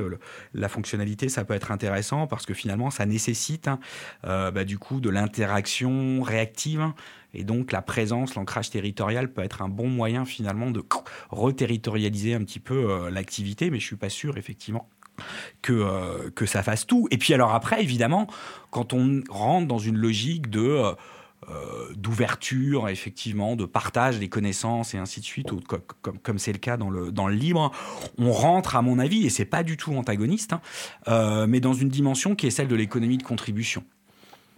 [0.53, 3.79] la fonctionnalité, ça peut être intéressant parce que finalement, ça nécessite hein,
[4.25, 6.91] euh, bah, du coup de l'interaction réactive.
[7.33, 10.83] Et donc, la présence, l'ancrage territorial peut être un bon moyen finalement de
[11.29, 14.87] reterritorialiser un petit peu euh, l'activité, mais je suis pas sûr effectivement
[15.61, 17.07] que, euh, que ça fasse tout.
[17.11, 18.27] Et puis alors après, évidemment,
[18.69, 20.95] quand on rentre dans une logique de
[21.95, 25.47] d'ouverture, effectivement, de partage des connaissances et ainsi de suite,
[26.23, 27.71] comme c'est le cas dans le, dans le libre,
[28.17, 30.61] on rentre, à mon avis, et c'est pas du tout antagoniste, hein,
[31.07, 33.83] euh, mais dans une dimension qui est celle de l'économie de contribution.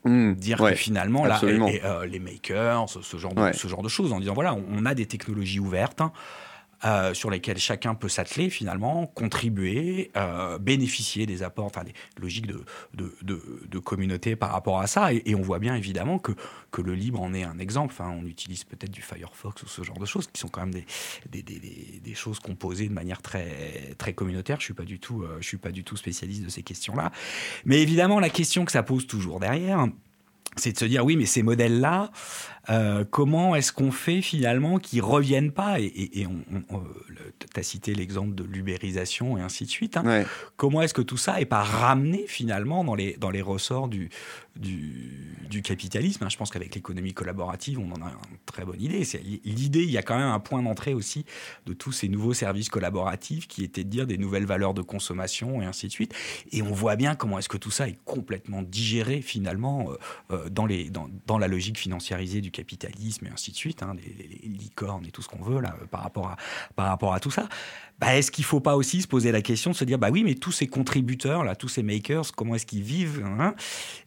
[0.04, 4.14] Mmh, dire que finalement là, euh, les makers, ce genre, de, ce genre de choses,
[4.14, 6.12] en disant voilà, on a des technologies ouvertes, hein,
[6.86, 12.48] euh, sur lesquels chacun peut s'atteler finalement, contribuer, euh, bénéficier des apports, enfin des logiques
[12.48, 12.64] de,
[12.94, 15.14] de, communauté par rapport à ça.
[15.14, 16.34] Et, on voit bien évidemment que,
[16.72, 17.94] que le libre en est un exemple.
[17.94, 20.74] Enfin, on utilise peut-être du Firefox ou ce genre de choses qui sont quand même
[20.74, 20.86] des,
[21.30, 21.60] des, des,
[22.04, 24.60] des choses composées de manière très, très communautaire.
[24.60, 27.12] Je suis euh, suis pas du tout spécialiste de ces questions-là.
[27.66, 29.88] Mais évidemment, la question que ça pose toujours derrière,
[30.56, 32.12] c'est de se dire oui, mais ces modèles-là,
[32.70, 35.80] euh, comment est-ce qu'on fait finalement qu'ils reviennent pas?
[35.80, 36.84] Et, on,
[37.40, 39.98] tu as cité l'exemple de l'ubérisation et ainsi de suite.
[39.98, 40.24] Hein.
[40.58, 44.10] Comment est-ce que tout ça est pas ramené finalement dans les, dans les ressorts du,
[44.60, 46.24] du, capitalisme.
[46.24, 46.30] Hein.
[46.30, 49.04] Je pense qu'avec l'économie collaborative, on en a une très bonne idée.
[49.04, 51.26] C'est l'idée, il y a quand même un point d'entrée aussi
[51.66, 55.62] de tous ces nouveaux services collaboratifs qui étaient de dire des nouvelles valeurs de consommation
[55.62, 56.14] et ainsi de suite.
[56.52, 59.96] Et on voit bien comment est-ce que tout ça est complètement digéré finalement euh,
[60.32, 63.96] euh, dans, les, dans, dans, la logique financiarisée du capitalisme et ainsi de suite, hein,
[63.96, 66.38] les, licornes et tout ce qu'on veut là par rapport à,
[66.76, 67.50] par rapport à tout ça.
[68.00, 70.10] Bah, est-ce qu'il ne faut pas aussi se poser la question de se dire, bah
[70.12, 73.56] oui, mais tous ces contributeurs, là, tous ces makers, comment est-ce qu'ils vivent hein?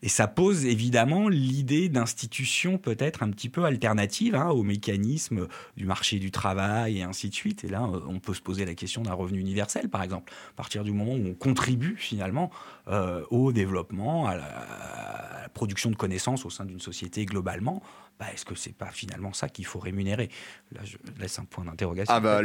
[0.03, 5.85] Et ça pose évidemment l'idée d'institutions peut-être un petit peu alternatives hein, au mécanisme du
[5.85, 7.63] marché du travail et ainsi de suite.
[7.63, 10.57] Et là, euh, on peut se poser la question d'un revenu universel, par exemple, à
[10.57, 12.51] partir du moment où on contribue finalement
[12.89, 17.83] euh, au développement, à la, production de connaissances au sein d'une société globalement.
[18.21, 20.29] Bah, est-ce que c'est pas finalement ça qu'il faut rémunérer?
[20.73, 22.43] Là, je laisse un point d'interrogation ah bah,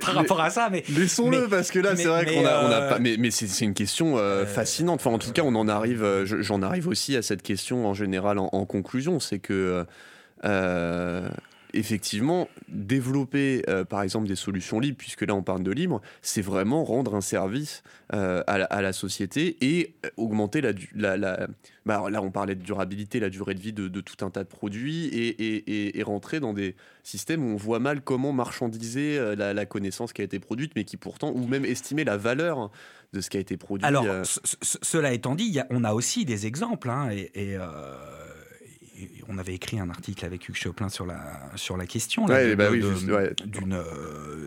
[0.00, 2.80] par, rapport à ça, mais laissons-le parce que là, c'est vrai qu'on a, on a
[2.80, 2.98] euh, pas.
[2.98, 5.00] Mais, mais c'est une question euh, fascinante.
[5.00, 6.24] Enfin, en tout cas, on en arrive.
[6.24, 9.84] J'en arrive aussi à cette question en général en, en conclusion, c'est que
[11.74, 16.42] effectivement, développer euh, par exemple des solutions libres, puisque là on parle de libre, c'est
[16.42, 17.82] vraiment rendre un service
[18.14, 20.72] euh, à, la, société et euh, augmenter la,
[21.16, 21.48] la,
[21.84, 24.48] bah, là on parlait de durabilité, la durée de vie de, tout un tas de
[24.48, 30.12] produits et, et, rentrer dans des systèmes où on voit mal comment marchandiser la, connaissance
[30.12, 32.70] qui a été produite, mais qui pourtant, ou même estimer la valeur
[33.12, 33.84] de ce qui a été produit.
[33.84, 37.56] Alors, cela étant dit, on a aussi des exemples, hein, et,
[39.28, 42.70] on avait écrit un article avec Hugues Choplin sur la, sur la question bah
[43.46, 43.82] d'une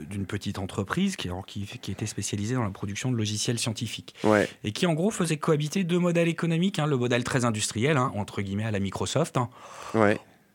[0.09, 4.15] d'une petite entreprise qui, qui, qui, était spécialisée dans la production de logiciels scientifiques.
[4.63, 8.11] Et qui en gros faisait cohabiter deux modèles économiques, hein, le modèle très industriel, hein,
[8.15, 9.49] entre guillemets à la Microsoft, hein,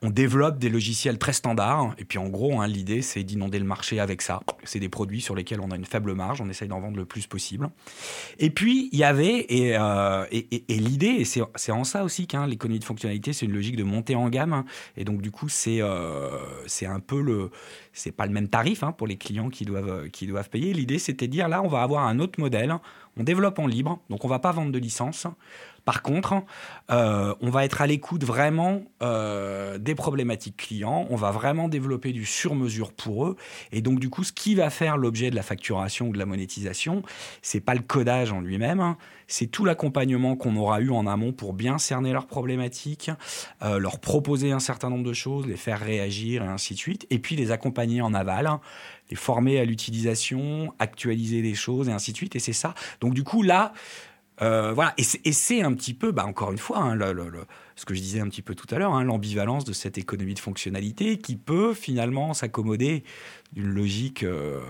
[0.03, 1.94] on développe des logiciels très standards.
[1.99, 4.40] Et puis en gros, hein, l'idée, c'est d'inonder le marché avec ça.
[4.64, 7.07] C'est des produits sur lesquels on a une faible marge, on essaye d'en vendre le
[7.07, 7.70] plus possible.
[8.38, 10.24] Et puis, il y avait, et, euh,
[10.68, 14.14] l'idée, et c'est en ça aussi qu'un l'économie de fonctionnalité, c'est une logique de montée
[14.14, 14.64] en gamme.
[14.97, 16.38] Et donc, du coup, c'est euh,
[16.82, 17.51] un peu le.
[17.92, 20.74] C'est pas le même tarif hein, pour les clients qui doivent, qui doivent payer.
[20.74, 22.74] L'idée, c'était de dire là, on va avoir un autre modèle.
[23.16, 25.26] On développe en libre, donc on va pas vendre de licence.
[25.87, 26.43] Par contre,
[26.91, 32.12] euh, on va être à l'écoute vraiment euh, des problématiques clients, on va vraiment développer
[32.12, 33.37] du sur-mesure pour eux.
[33.70, 36.26] Et donc, du coup, ce qui va faire l'objet de la facturation ou de la
[36.26, 37.03] monétisation,
[37.41, 38.99] c'est pas le codage en lui-même, hein.
[39.28, 43.12] c'est tout l'accompagnement qu'on aura eu en amont pour bien cerner leurs problématiques,
[43.62, 47.07] euh, leur proposer un certain nombre de choses, les faire réagir et ainsi de suite,
[47.11, 48.61] et puis les accompagner en aval, hein.
[49.09, 52.34] les former à l'utilisation, actualiser les choses et ainsi de suite.
[52.34, 52.74] Et c'est ça.
[53.01, 53.72] Donc, du coup, là,
[54.43, 56.99] euh, voilà, et c'est un petit peu, bah, encore une fois, hein,
[57.74, 60.34] ce que je disais un petit peu tout à l'heure, hein, l'ambivalence de cette économie
[60.34, 63.03] de fonctionnalité qui peut finalement s'accommoder
[63.53, 64.61] d'une logique, euh,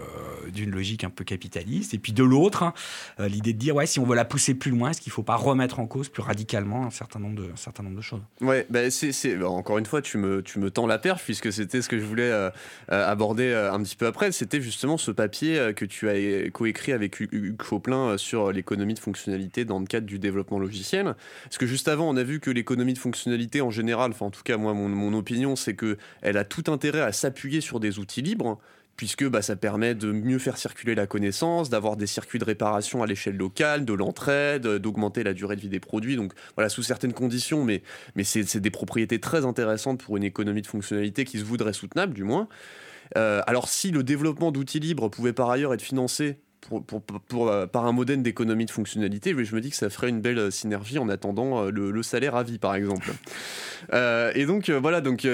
[0.53, 1.95] d'une logique un peu capitaliste.
[1.95, 2.75] Et puis de l'autre, hein,
[3.21, 5.15] euh, l'idée de dire, ouais, si on veut la pousser plus loin, est-ce qu'il ne
[5.15, 8.03] faut pas remettre en cause plus radicalement un certain nombre de, un certain nombre de
[8.03, 8.21] choses?
[8.41, 11.53] Ouais, bah c'est, bah, encore une fois, tu me, tu me tends la perche, puisque
[11.53, 12.51] c'était ce que je voulais euh,
[12.89, 14.33] aborder un petit peu après.
[14.33, 19.65] C'était justement ce papier que tu as coécrit avec Hugues Chopin sur l'économie de fonctionnalité
[19.65, 21.15] dans le cadre du développement logiciel.
[21.45, 24.31] Parce que juste avant, on a vu que l'économie de fonctionnalité en général, enfin en
[24.31, 27.99] tout cas moi, mon, mon opinion, c'est qu'elle a tout intérêt à s'appuyer sur des
[27.99, 28.59] outils libres
[28.97, 33.03] puisque bah, ça permet de mieux faire circuler la connaissance, d'avoir des circuits de réparation
[33.03, 36.17] à l'échelle locale, de l'entraide, d'augmenter la durée de vie des produits.
[36.17, 37.83] Donc voilà, sous certaines conditions, mais,
[38.25, 42.25] c'est des propriétés très intéressantes pour une économie de fonctionnalité qui se voudrait soutenable, du
[42.25, 42.49] moins.
[43.17, 47.87] Euh, alors si le développement d'outils libres pouvait par ailleurs être financé pour, euh, par
[47.87, 51.09] un modèle d'économie de fonctionnalité, je me dis que ça ferait une belle synergie en
[51.09, 53.13] attendant euh, le, salaire à vie, par exemple.
[53.93, 55.29] Euh, et donc voilà, donc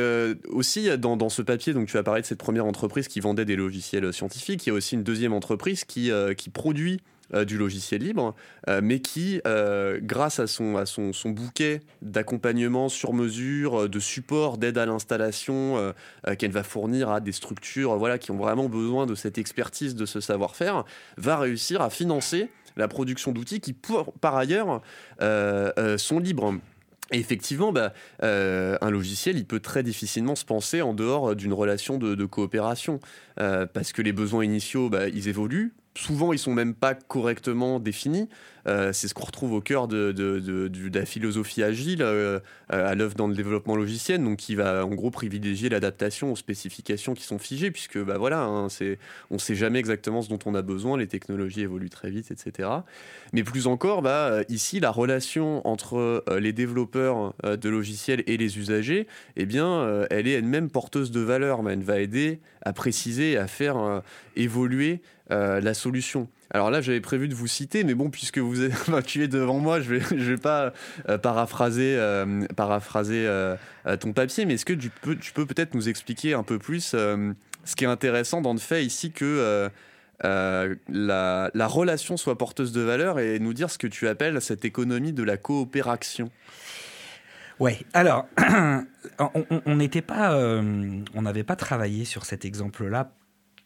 [0.49, 3.57] aussi dans, ce papier, donc tu as parlé de cette première entreprise qui vendait des
[3.57, 4.67] logiciels scientifiques.
[4.67, 7.01] Il y a aussi une deuxième entreprise qui, qui produit
[7.35, 8.35] euh, du logiciel libre,
[8.69, 14.77] euh, mais qui, euh, grâce à son, son, bouquet d'accompagnement sur mesure, de support, d'aide
[14.77, 15.95] à l'installation
[16.39, 20.05] qu'elle va fournir à des structures voilà, qui ont vraiment besoin de cette expertise, de
[20.05, 20.85] ce savoir-faire,
[21.17, 23.75] va réussir à financer la production d'outils qui,
[24.21, 24.83] par ailleurs,
[25.21, 26.55] sont libres.
[27.13, 31.99] Et effectivement, bah, un logiciel, il peut très difficilement se penser en dehors d'une relation
[31.99, 33.01] de, coopération,
[33.37, 38.29] parce que les besoins initiaux, bah, ils évoluent, souvent ils sont même pas correctement définis.
[38.69, 42.39] Euh, c'est ce qu'on retrouve au cœur de, la philosophie agile euh,
[42.69, 47.15] à l'œuvre dans le développement logiciel, donc qui va en gros privilégier l'adaptation aux spécifications
[47.15, 48.69] qui sont figées, puisque bah voilà, hein,
[49.31, 52.31] on ne sait jamais exactement ce dont on a besoin, les technologies évoluent très vite,
[52.31, 52.69] etc.
[53.33, 58.59] Mais plus encore, bah, ici, la relation entre euh, les développeurs de logiciels et les
[58.59, 63.37] usagers, eh bien, elle est elle-même porteuse de valeur, mais elle va aider à préciser,
[63.37, 64.03] à faire
[64.37, 65.01] évoluer
[65.33, 66.29] la solution.
[66.51, 68.73] Alors là, j'avais prévu de vous citer, mais bon, puisque vous êtes,
[69.07, 70.73] tu es devant moi, je vais, vais pas
[71.23, 71.99] paraphraser,
[72.57, 73.27] paraphraser
[74.01, 77.85] ton papier, mais est-ce que tu peux, peut-être nous expliquer un peu plus ce qui
[77.85, 79.71] est intéressant dans le fait ici que
[80.25, 84.65] euh, la, relation soit porteuse de valeur et nous dire ce que tu appelles cette
[84.65, 86.31] économie de la coopération?
[87.59, 88.27] Ouais, alors,
[89.67, 93.13] on n'était pas, euh, on n'avait pas travaillé sur cet exemple-là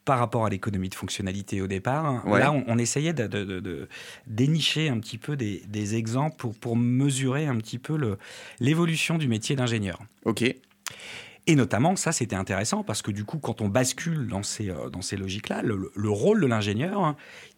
[0.07, 2.27] par rapport à l'économie de fonctionnalité au départ.
[2.27, 3.89] Là, on, essayait de,
[4.27, 8.17] dénicher un petit peu des, exemples pour, pour mesurer un petit peu
[8.61, 9.99] l'évolution du métier d'ingénieur.
[10.25, 10.43] Ok.
[11.49, 14.89] Et notamment, ça c'était intéressant parce que du coup, quand on bascule dans ces, euh,
[14.91, 17.17] dans ces logiques-là, le, le, rôle de l'ingénieur, hein,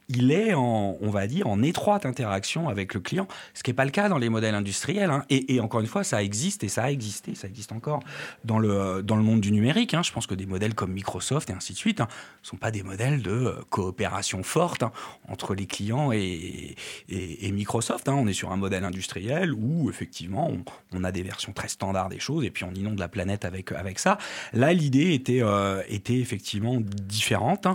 [0.09, 3.75] il est en, on va dire, en étroite interaction avec le client, ce qui n'est
[3.75, 5.11] pas le cas dans les modèles industriels.
[5.11, 5.25] Hein.
[5.29, 8.01] Et, encore une fois, ça existe et ça a existé, ça existe encore
[8.45, 9.93] dans le, dans le monde du numérique.
[9.93, 10.03] Hein.
[10.03, 12.09] Je pense que des modèles comme Microsoft et ainsi de suite ne hein,
[12.43, 14.83] sont pas des modèles de euh, coopération forte
[15.29, 16.75] entre les clients et,
[17.53, 18.09] Microsoft.
[18.09, 20.51] On est sur un modèle industriel où effectivement
[20.95, 23.73] on, a des versions très standards des choses et puis on inonde la planète avec,
[23.73, 24.17] avec ça.
[24.53, 27.67] Là, l'idée était, euh, était effectivement différente.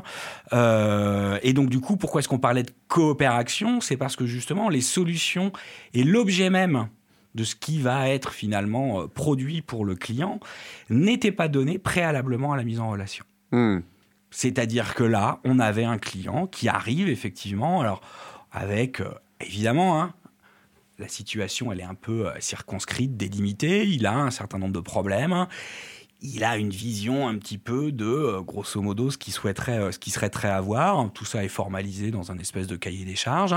[0.54, 3.82] Euh, et donc du coup, pourquoi est-ce qu'on parlait de coopération?
[3.82, 5.52] C'est parce que justement, les solutions
[5.94, 6.88] et l'objet même
[7.36, 10.40] de ce qui va être finalement euh, produit pour le client
[10.90, 13.26] n'étaient pas donnés préalablement à la mise en relation.
[13.52, 13.80] Hmm.
[14.32, 18.00] C'est-à-dire que là, on avait un client qui arrive effectivement, alors
[18.54, 19.10] avec euh,
[19.42, 20.14] évidemment, hein,
[20.98, 24.80] la situation elle est un peu euh, circonscrite, délimitée, il a un certain nombre de
[24.80, 25.46] problèmes.
[26.24, 29.80] Hein il a une vision un petit peu de, euh, grosso modo, ce qu'il souhaiterait,
[29.80, 31.12] euh, ce qu'il souhaiterait avoir.
[31.12, 33.56] Tout ça est formalisé dans un espèce de cahier des charges.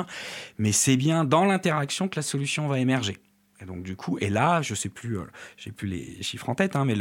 [0.59, 3.19] Mais c'est bien dans l'interaction que la solution va émerger.
[3.63, 5.25] Et donc du coup, et là, je sais plus, euh,
[5.57, 6.95] j'ai plus les chiffres en tête, hein, mais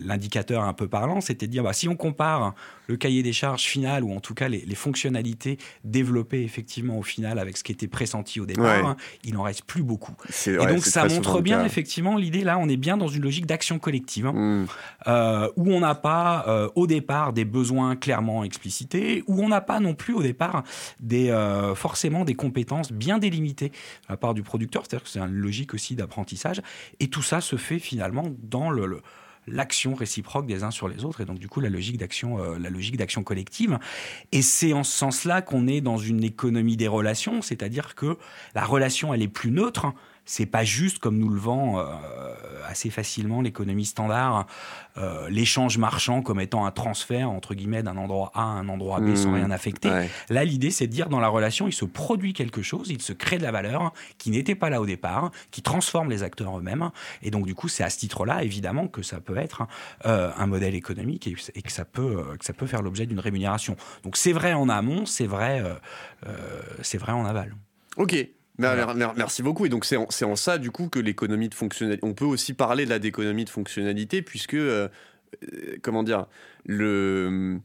[0.00, 2.54] l'indicateur un peu parlant, c'était de dire, bah, si on compare
[2.86, 7.38] le cahier des charges final ou en tout cas les, fonctionnalités développées effectivement au final
[7.38, 10.14] avec ce qui était pressenti au départ, hein, il n'en reste plus beaucoup.
[10.46, 13.78] Et donc ça montre bien effectivement l'idée là, on est bien dans une logique d'action
[13.78, 14.66] collective hein, hmm.
[15.06, 19.60] euh, où on n'a pas euh, au départ des besoins clairement explicités, où on n'a
[19.60, 20.64] pas non plus au départ
[21.00, 21.32] des
[21.76, 23.72] forcément des compétences bien délimitées
[24.08, 26.62] à part du producteur, c'est-à-dire que c'est une logique aussi d'apprentissage.
[27.00, 28.70] Et tout ça se fait finalement dans
[29.46, 31.20] l'action réciproque des uns sur les autres.
[31.20, 33.78] Et donc du coup la logique d'action euh, la logique d'action collective.
[34.30, 37.42] Et c'est en ce sens-là qu'on est dans une économie des relations.
[37.42, 38.16] C'est-à-dire que
[38.54, 39.92] la relation elle est plus neutre
[40.24, 41.84] c'est pas juste comme nous le vend euh,
[42.66, 44.46] assez facilement l'économie standard,
[44.96, 49.00] euh, l'échange marchand comme étant un transfert entre guillemets d'un endroit A à un endroit
[49.00, 49.34] B sans mmh.
[49.34, 49.90] rien affecter.
[50.28, 53.12] Là, l'idée c'est de dire dans la relation, il se produit quelque chose, il se
[53.12, 56.90] crée de la valeur qui n'était pas là au départ, qui transforme les acteurs eux-mêmes.
[57.22, 59.66] Et donc du coup, c'est à ce titre-là évidemment que ça peut être
[60.06, 63.76] euh, un modèle économique et, que ça peut que ça peut faire l'objet d'une rémunération.
[64.04, 65.62] Donc c'est vrai en amont, c'est vrai
[66.82, 67.54] c'est vrai en aval.
[67.96, 68.16] Ok,
[69.16, 69.66] Merci beaucoup.
[69.66, 72.04] Et donc, c'est en, ça, du coup, que l'économie de fonctionnalité.
[72.06, 74.88] On peut aussi parler de la d'économie de fonctionnalité, puisque, euh,
[75.52, 76.26] euh, comment dire,
[76.64, 77.58] le.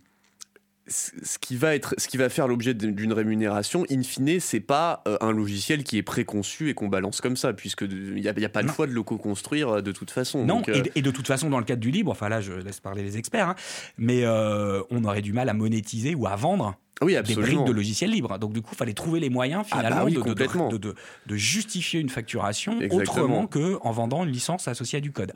[0.87, 5.03] Ce qui, va être, ce qui va faire l'objet d'une rémunération, in fine, c'est pas
[5.07, 8.31] euh, un logiciel qui est préconçu et qu'on balance comme ça, puisque il n'y a,
[8.31, 10.45] a, pas de choix de le co-construire de toute façon.
[10.45, 10.61] Non,
[10.95, 13.17] et, de toute façon, dans le cadre du libre, enfin là, je laisse parler les
[13.17, 13.55] experts, hein,
[13.97, 18.11] mais on aurait du mal à monétiser ou à vendre oui, des briques de logiciels
[18.11, 18.37] libres.
[18.39, 22.09] Donc du coup, il fallait trouver les moyens ah, bah finalement de, de, justifier une
[22.09, 25.33] facturation autrement qu'en vendant une licence associée à du code.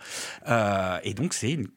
[0.47, 1.68] Euh, et donc c'est une,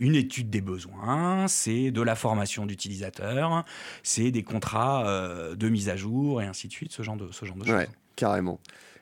[0.00, 3.64] étude des besoins, c'est de la formation d'utilisateurs,
[4.02, 7.28] c'est des contrats euh, de mise à jour et ainsi de suite, ce genre de,
[7.32, 7.86] ce genre de choses.
[8.16, 8.60] carrément.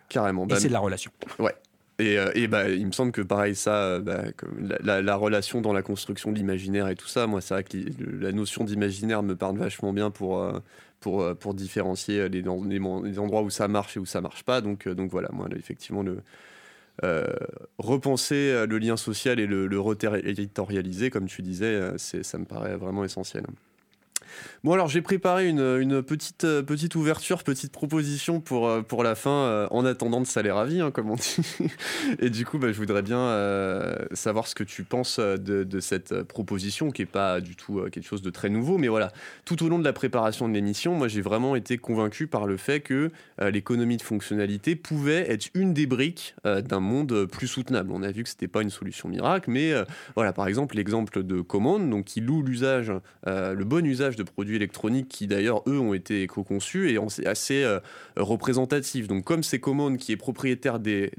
[0.09, 0.45] Carrément.
[0.45, 1.11] Et bah, c'est de la relation.
[1.39, 1.55] Ouais,
[1.99, 4.23] et, euh, et bah, il me semble que pareil, ça, euh, bah,
[4.81, 7.77] la, la, relation dans la construction de l'imaginaire et tout ça, moi, c'est vrai que
[8.21, 10.51] la notion d'imaginaire me parle vachement bien pour,
[11.01, 14.61] pour, pour différencier les, les, endroits où ça marche et où ça marche pas.
[14.61, 16.23] Donc, donc voilà, moi, effectivement, le,
[17.79, 19.81] repenser le lien social et le, le
[21.11, 23.45] comme tu disais, ça me paraît vraiment essentiel.
[24.65, 29.15] Bon, alors j'ai préparé une, petite, euh, petite ouverture, petite proposition pour, euh, pour la
[29.15, 31.37] fin, euh, en attendant de saler ravi, hein, comme on dit.
[32.19, 33.19] Et du coup, bah, je voudrais bien
[34.13, 38.23] savoir ce que tu penses de, cette proposition, qui n'est pas du tout quelque chose
[38.23, 38.79] de très nouveau.
[38.79, 39.13] Mais voilà,
[39.45, 42.57] tout au long de la préparation de l'émission, moi j'ai vraiment été convaincu par le
[42.57, 43.11] fait que
[43.41, 47.91] l'économie de fonctionnalité pouvait être une des briques d'un monde plus soutenable.
[47.93, 49.73] On a vu que ce n'était pas une solution miracle, mais
[50.15, 52.93] voilà, par exemple, l'exemple de Command, donc qui loue l'usage,
[53.27, 57.81] le bon usage de produits électroniques qui d'ailleurs eux ont été éco-conçus et assez euh,
[58.17, 59.09] représentatifs.
[59.09, 61.11] Donc comme c'est Common qui est propriétaire des,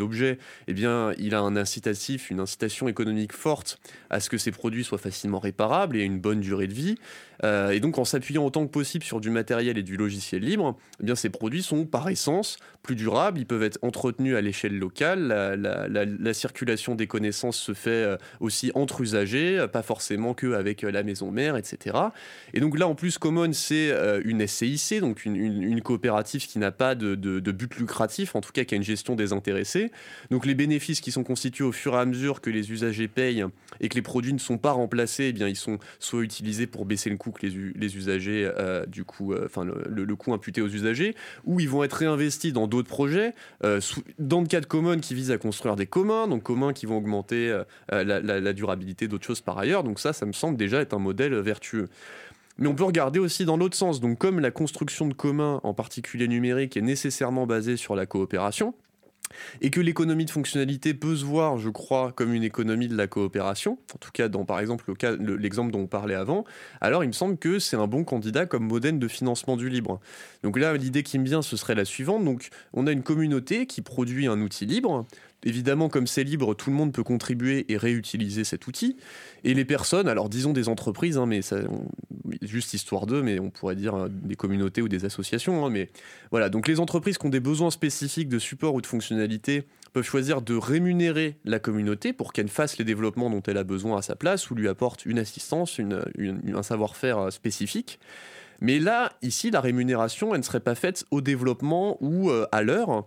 [0.00, 3.78] objets, eh bien il a un incitatif, une incitation économique forte
[4.10, 6.96] à ce que ces produits soient facilement réparables et une bonne durée de vie.
[7.44, 10.76] Euh, et donc en s'appuyant autant que possible sur du matériel et du logiciel libre,
[11.00, 14.78] eh bien ces produits sont par essence plus durables, ils peuvent être entretenus à l'échelle
[14.78, 20.82] locale, la, circulation des connaissances se fait euh, aussi entre usagers, pas forcément que avec
[20.82, 21.96] la maison mère, etc.
[22.54, 26.70] Et donc là en plus Common c'est euh, une SCIC, donc une, coopérative qui n'a
[26.70, 27.14] pas de,
[27.50, 29.90] but lucratif, en tout cas qui a une gestion désintéressée.
[30.30, 33.44] Donc les bénéfices qui sont constitués au fur et à mesure que les usagers payent
[33.80, 36.84] et que les produits ne sont pas remplacés, eh bien ils sont soit utilisés pour
[36.84, 40.68] baisser le coût que les, usagers, euh, du coup, euh, enfin le, coût imputé aux
[40.68, 41.14] usagers,
[41.44, 43.80] ou ils vont être réinvestis dans d'autres projets, euh,
[44.18, 46.98] dans le cas de Common qui vise à construire des communs, donc communs qui vont
[46.98, 49.84] augmenter la, durabilité d'autres choses par ailleurs.
[49.84, 51.88] Donc ça, ça me semble déjà être un modèle vertueux.
[52.58, 54.00] Mais on peut regarder aussi dans l'autre sens.
[54.00, 58.74] Donc comme la construction de communs, en particulier numérique, est nécessairement basée sur la coopération,
[59.60, 63.06] et que l'économie de fonctionnalité peut se voir, je crois, comme une économie de la
[63.06, 66.44] coopération, en tout cas dans par exemple l'exemple dont on parlait avant,
[66.80, 70.00] alors il me semble que c'est un bon candidat comme modèle de financement du libre.
[70.42, 72.24] Donc là, l'idée qui me vient, ce serait la suivante.
[72.24, 75.06] Donc on a une communauté qui produit un outil libre,
[75.44, 78.96] Évidemment, comme c'est libre, tout le monde peut contribuer et réutiliser cet outil.
[79.44, 81.58] Et les personnes, alors disons des entreprises, hein, mais ça,
[82.42, 85.66] juste histoire d'eux, mais on pourrait dire euh, des communautés ou des associations.
[85.66, 85.90] Hein, mais
[86.30, 90.04] voilà, donc les entreprises qui ont des besoins spécifiques de support ou de fonctionnalité peuvent
[90.04, 94.02] choisir de rémunérer la communauté pour qu'elle fasse les développements dont elle a besoin à
[94.02, 97.98] sa place ou lui apporte une assistance, un savoir-faire euh, spécifique.
[98.60, 102.62] Mais là, ici, la rémunération, elle ne serait pas faite au développement ou euh, à
[102.62, 103.06] l'heure,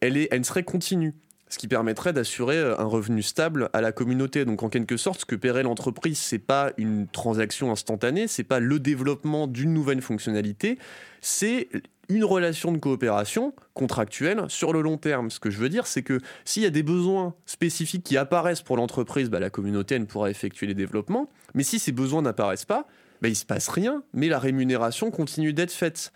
[0.00, 1.14] elle, elle serait continue
[1.48, 4.44] ce qui permettrait d'assurer euh, un revenu stable à la communauté.
[4.44, 8.60] Donc en quelque sorte, ce que paierait l'entreprise, c'est pas une transaction instantanée, c'est pas
[8.60, 10.78] le développement d'une nouvelle fonctionnalité,
[11.20, 11.68] c'est
[12.08, 15.30] une relation de coopération contractuelle sur le long terme.
[15.30, 18.62] Ce que je veux dire, c'est que s'il y a des besoins spécifiques qui apparaissent
[18.62, 21.28] pour l'entreprise, bah, la communauté elle pourra effectuer les développements.
[21.54, 22.86] Mais si ces besoins n'apparaissent pas,
[23.22, 26.12] bah, il se passe rien, mais la rémunération continue d'être faite.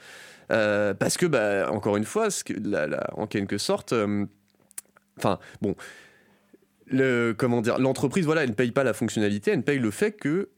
[0.52, 2.28] Euh, parce que, bah, encore une fois,
[3.12, 4.26] en quelque sorte, euh,
[5.20, 5.74] Enfin, bon.
[6.86, 10.12] Le, comment dire L'entreprise, voilà, elle ne paye pas la fonctionnalité, elle paye le fait
[10.12, 10.50] que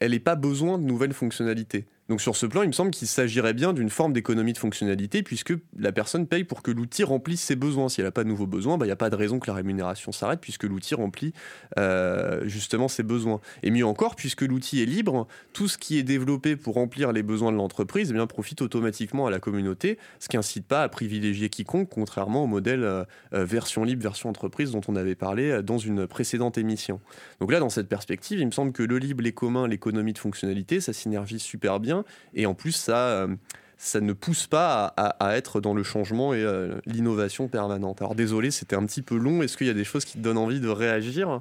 [0.00, 1.86] elle n'ait pas besoin de nouvelles fonctionnalités.
[2.08, 5.22] Donc sur ce plan, il me semble qu'il s'agirait bien d'une forme d'économie de fonctionnalité,
[5.22, 7.88] puisque la personne paye pour que l'outil remplisse ses besoins.
[7.88, 9.46] Si elle n'a pas de nouveaux besoins, bah, il n'y a pas de raison que
[9.48, 11.32] la rémunération s'arrête, puisque l'outil remplit
[11.78, 13.40] euh, justement ses besoins.
[13.62, 17.22] Et mieux encore, puisque l'outil est libre, tout ce qui est développé pour remplir les
[17.22, 20.88] besoins de l'entreprise eh bien, profite automatiquement à la communauté, ce qui n'incite pas à
[20.88, 25.62] privilégier quiconque, contrairement au modèle euh, euh, version libre, version entreprise dont on avait parlé
[25.62, 27.00] dans une précédente émission.
[27.40, 30.18] Donc là, dans cette perspective, il me semble que le libre, les communs, l'économie de
[30.18, 31.91] fonctionnalité, ça synergise super bien
[32.34, 33.28] et en plus, ça, euh,
[33.76, 38.00] ça ne pousse pas à, être dans le changement et euh, l'innovation permanente.
[38.00, 39.42] Alors désolé, c'était un petit peu long.
[39.42, 41.40] Est-ce qu'il y a des choses qui te donnent envie de réagir?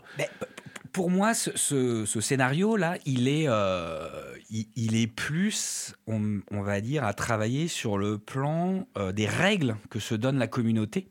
[0.91, 4.07] Pour moi, ce, scénario-là, il est, euh,
[4.49, 10.15] il, est plus, on, va dire, à travailler sur le plan des règles que se
[10.15, 11.07] donne la communauté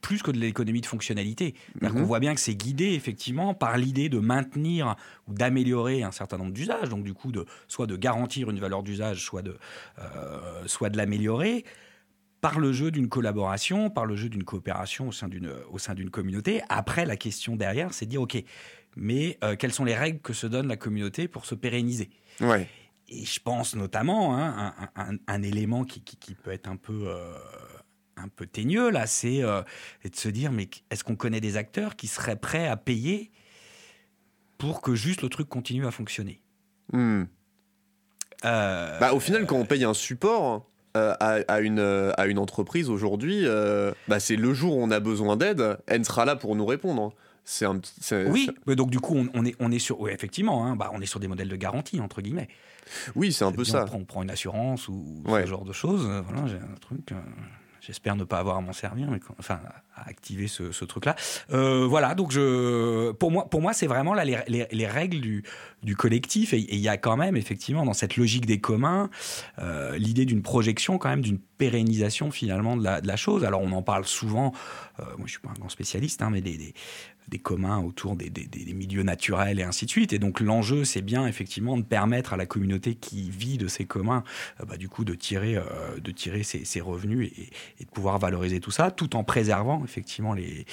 [0.00, 1.54] plus que de l'économie de fonctionnalité.
[1.82, 2.02] On mhm.
[2.02, 6.52] voit bien que c'est guidé effectivement par l'idée de maintenir ou d'améliorer un certain nombre
[6.52, 9.56] d'usages, donc du coup de soit de garantir une valeur d'usage, soit de
[9.98, 11.64] euh, soit de l'améliorer
[12.40, 15.94] par le jeu d'une collaboration, par le jeu d'une coopération au sein d'une au sein
[15.94, 16.62] d'une communauté.
[16.68, 18.42] Après, la question derrière, c'est de dire ok,
[18.96, 22.10] mais euh, quelles sont les règles que se donne la communauté pour se pérenniser?
[22.40, 22.68] Ouais.
[23.08, 27.32] Et je pense notamment hein, un, un, élément qui, qui, peut être un peu euh,
[28.16, 29.62] un peu teigneux là, c'est euh,
[30.04, 33.30] de se dire mais est-ce qu'on connaît des acteurs qui seraient prêts à payer
[34.58, 36.40] pour que juste le truc continue à fonctionner?
[36.92, 37.24] Hmm.
[38.44, 41.80] euh, bah, Au final, quand on paye un support euh, à, une,
[42.16, 43.44] à une entreprise aujourd'hui,
[44.08, 47.12] bah, c'est le jour où on a besoin d'aide, elle sera là pour nous répondre.
[47.44, 47.80] C'est un
[48.28, 50.00] Oui, mais donc du coup, on, est, on est sur.
[50.00, 52.48] Oui, effectivement, hein, bah, on est sur des modèles de garantie, entre guillemets.
[53.14, 53.84] Oui, c'est un peu ça.
[53.92, 56.06] On prend, une assurance ou ce genre de choses.
[56.26, 57.12] Voilà, j'ai un truc.
[57.86, 59.60] J'espère ne pas avoir à m'en servir, mais enfin
[59.94, 61.14] à activer ce, truc-là.
[61.52, 66.52] Euh, voilà, donc je, pour moi, pour moi, c'est vraiment là les, règles du, collectif,
[66.52, 69.08] et il y a quand même effectivement dans cette logique des communs
[69.60, 73.44] euh, l'idée d'une projection, quand même d'une pérennisation finalement de la, chose.
[73.44, 74.52] Alors on en parle souvent.
[74.98, 76.74] Euh, moi, je suis pas un grand spécialiste, hein, mais des
[77.38, 78.30] communs autour des,
[78.74, 80.12] milieux naturels et ainsi de suite.
[80.12, 83.84] Et donc l'enjeu, c'est bien effectivement de permettre à la communauté qui vit de ces
[83.84, 84.24] communs,
[84.60, 85.62] euh, bah, du coup, de tirer, euh,
[86.00, 87.32] de tirer ses, revenus
[87.78, 90.66] et, de pouvoir valoriser tout ça, tout en préservant effectivement les,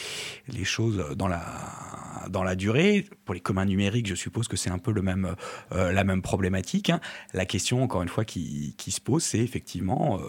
[0.64, 1.44] choses dans la,
[2.30, 5.36] dans la durée pour les communs numériques, je suppose que c'est un peu le même,
[5.72, 6.90] la même problématique.
[6.90, 7.00] Hein.
[7.34, 10.20] La question, encore une fois, qui se pose, c'est effectivement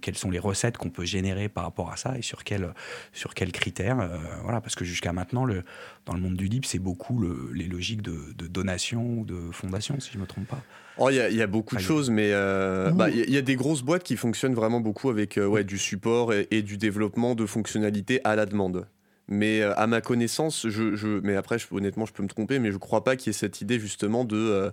[0.00, 2.72] quelles sont les recettes qu'on peut générer par rapport à ça et sur quels
[3.12, 4.08] sur quels critères.
[4.42, 5.62] voilà, parce que jusqu'à maintenant, le,
[6.06, 7.22] dans le monde du libre, c'est beaucoup
[7.52, 10.62] les logiques de, de donation ou de fondation, si je ne me trompe pas.
[10.96, 13.82] Oh, il y, a beaucoup de choses, mais euh, bah, il y, a des grosses
[13.82, 18.20] boîtes qui fonctionnent vraiment beaucoup avec euh, ouais, du support et, du développement de fonctionnalités
[18.22, 18.86] à la demande.
[19.26, 22.60] Mais euh, à ma connaissance, je, je mais après, je, honnêtement, je peux me tromper,
[22.60, 24.70] mais je ne crois pas qu'il y ait cette idée justement de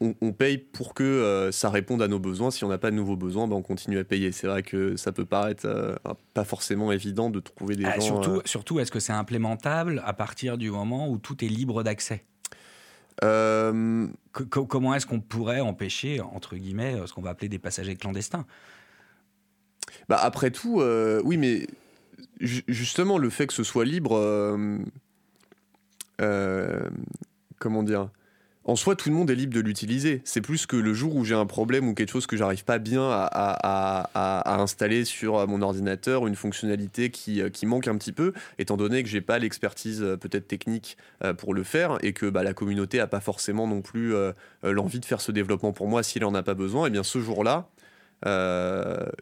[0.00, 2.50] on, paye pour que ça réponde à nos besoins.
[2.50, 4.32] Si on n'a pas de nouveaux besoins, ben on continue à payer.
[4.32, 5.66] C'est vrai que ça peut paraître
[6.34, 8.00] pas forcément évident de trouver des ah, gens.
[8.00, 12.24] Surtout, surtout est-ce que c'est implémentable à partir du moment où tout est libre d'accès?
[13.22, 18.46] Euh, comment est-ce qu'on pourrait empêcher, entre guillemets, ce qu'on va appeler des passagers clandestins?
[20.08, 21.66] Bah Après tout, euh, oui, mais
[22.40, 24.16] justement, le fait que ce soit libre,
[26.20, 26.80] euh,
[27.58, 28.08] comment dire?
[28.66, 30.22] En soi, tout le monde est libre de l'utiliser.
[30.24, 32.78] C'est plus que le jour où j'ai un problème ou quelque chose que j'arrive pas
[32.78, 38.32] bien à, installer sur mon ordinateur, une fonctionnalité qui, euh, qui manque un petit peu,
[38.58, 42.26] étant donné que j'ai pas l'expertise euh, peut-être technique euh, pour le faire et que
[42.26, 44.14] bah, la communauté a pas forcément non plus
[44.62, 46.86] l'envie de faire ce développement pour moi s'il en a pas besoin.
[46.86, 47.68] Et bien ce jour-là,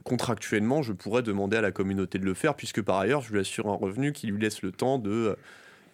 [0.04, 3.40] contractuellement, je pourrais demander à la communauté de le faire, puisque par ailleurs, je lui
[3.40, 5.36] assure un revenu qui lui laisse le temps de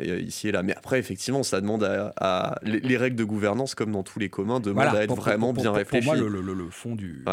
[0.01, 0.63] ici et là.
[0.63, 4.61] Mais après, effectivement, ça demande à, les, règles de gouvernance, comme dans tous les communs,
[4.61, 6.07] demandent à être vraiment bien réfléchies.
[6.07, 7.25] Pour moi, le, fond du,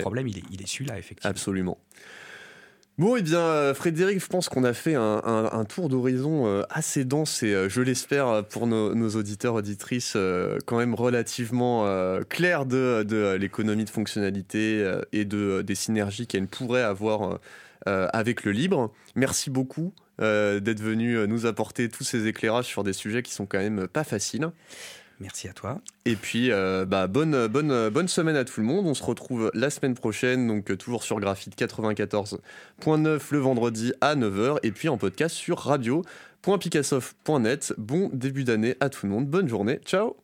[0.00, 1.30] problème, il est, il est celui-là, effectivement.
[1.30, 1.78] Absolument.
[2.96, 6.62] Bon, et eh bien, euh, Frédéric, je pense qu'on a fait un, tour d'horizon euh,
[6.70, 10.16] assez dense et, je l'espère, pour nos, auditeurs, auditrices,
[10.66, 11.88] quand même relativement
[12.28, 17.40] clair de, de l'économie de fonctionnalité et de, des synergies qu'elle pourrait avoir
[17.86, 18.92] avec le libre.
[19.16, 23.32] Merci beaucoup euh, d'être venu euh, nous apporter tous ces éclairages sur des sujets qui
[23.32, 24.50] sont quand même pas faciles.
[25.20, 25.80] Merci à toi.
[26.06, 28.86] Et puis, euh, bah, bonne, bonne, bonne semaine à tout le monde.
[28.86, 34.58] On se retrouve la semaine prochaine, donc toujours sur Graphite 94.9 le vendredi à 9h,
[34.62, 37.74] et puis en podcast sur radio.picassoft.net.
[37.78, 39.26] Bon début d'année à tout le monde.
[39.26, 39.78] Bonne journée.
[39.84, 40.23] Ciao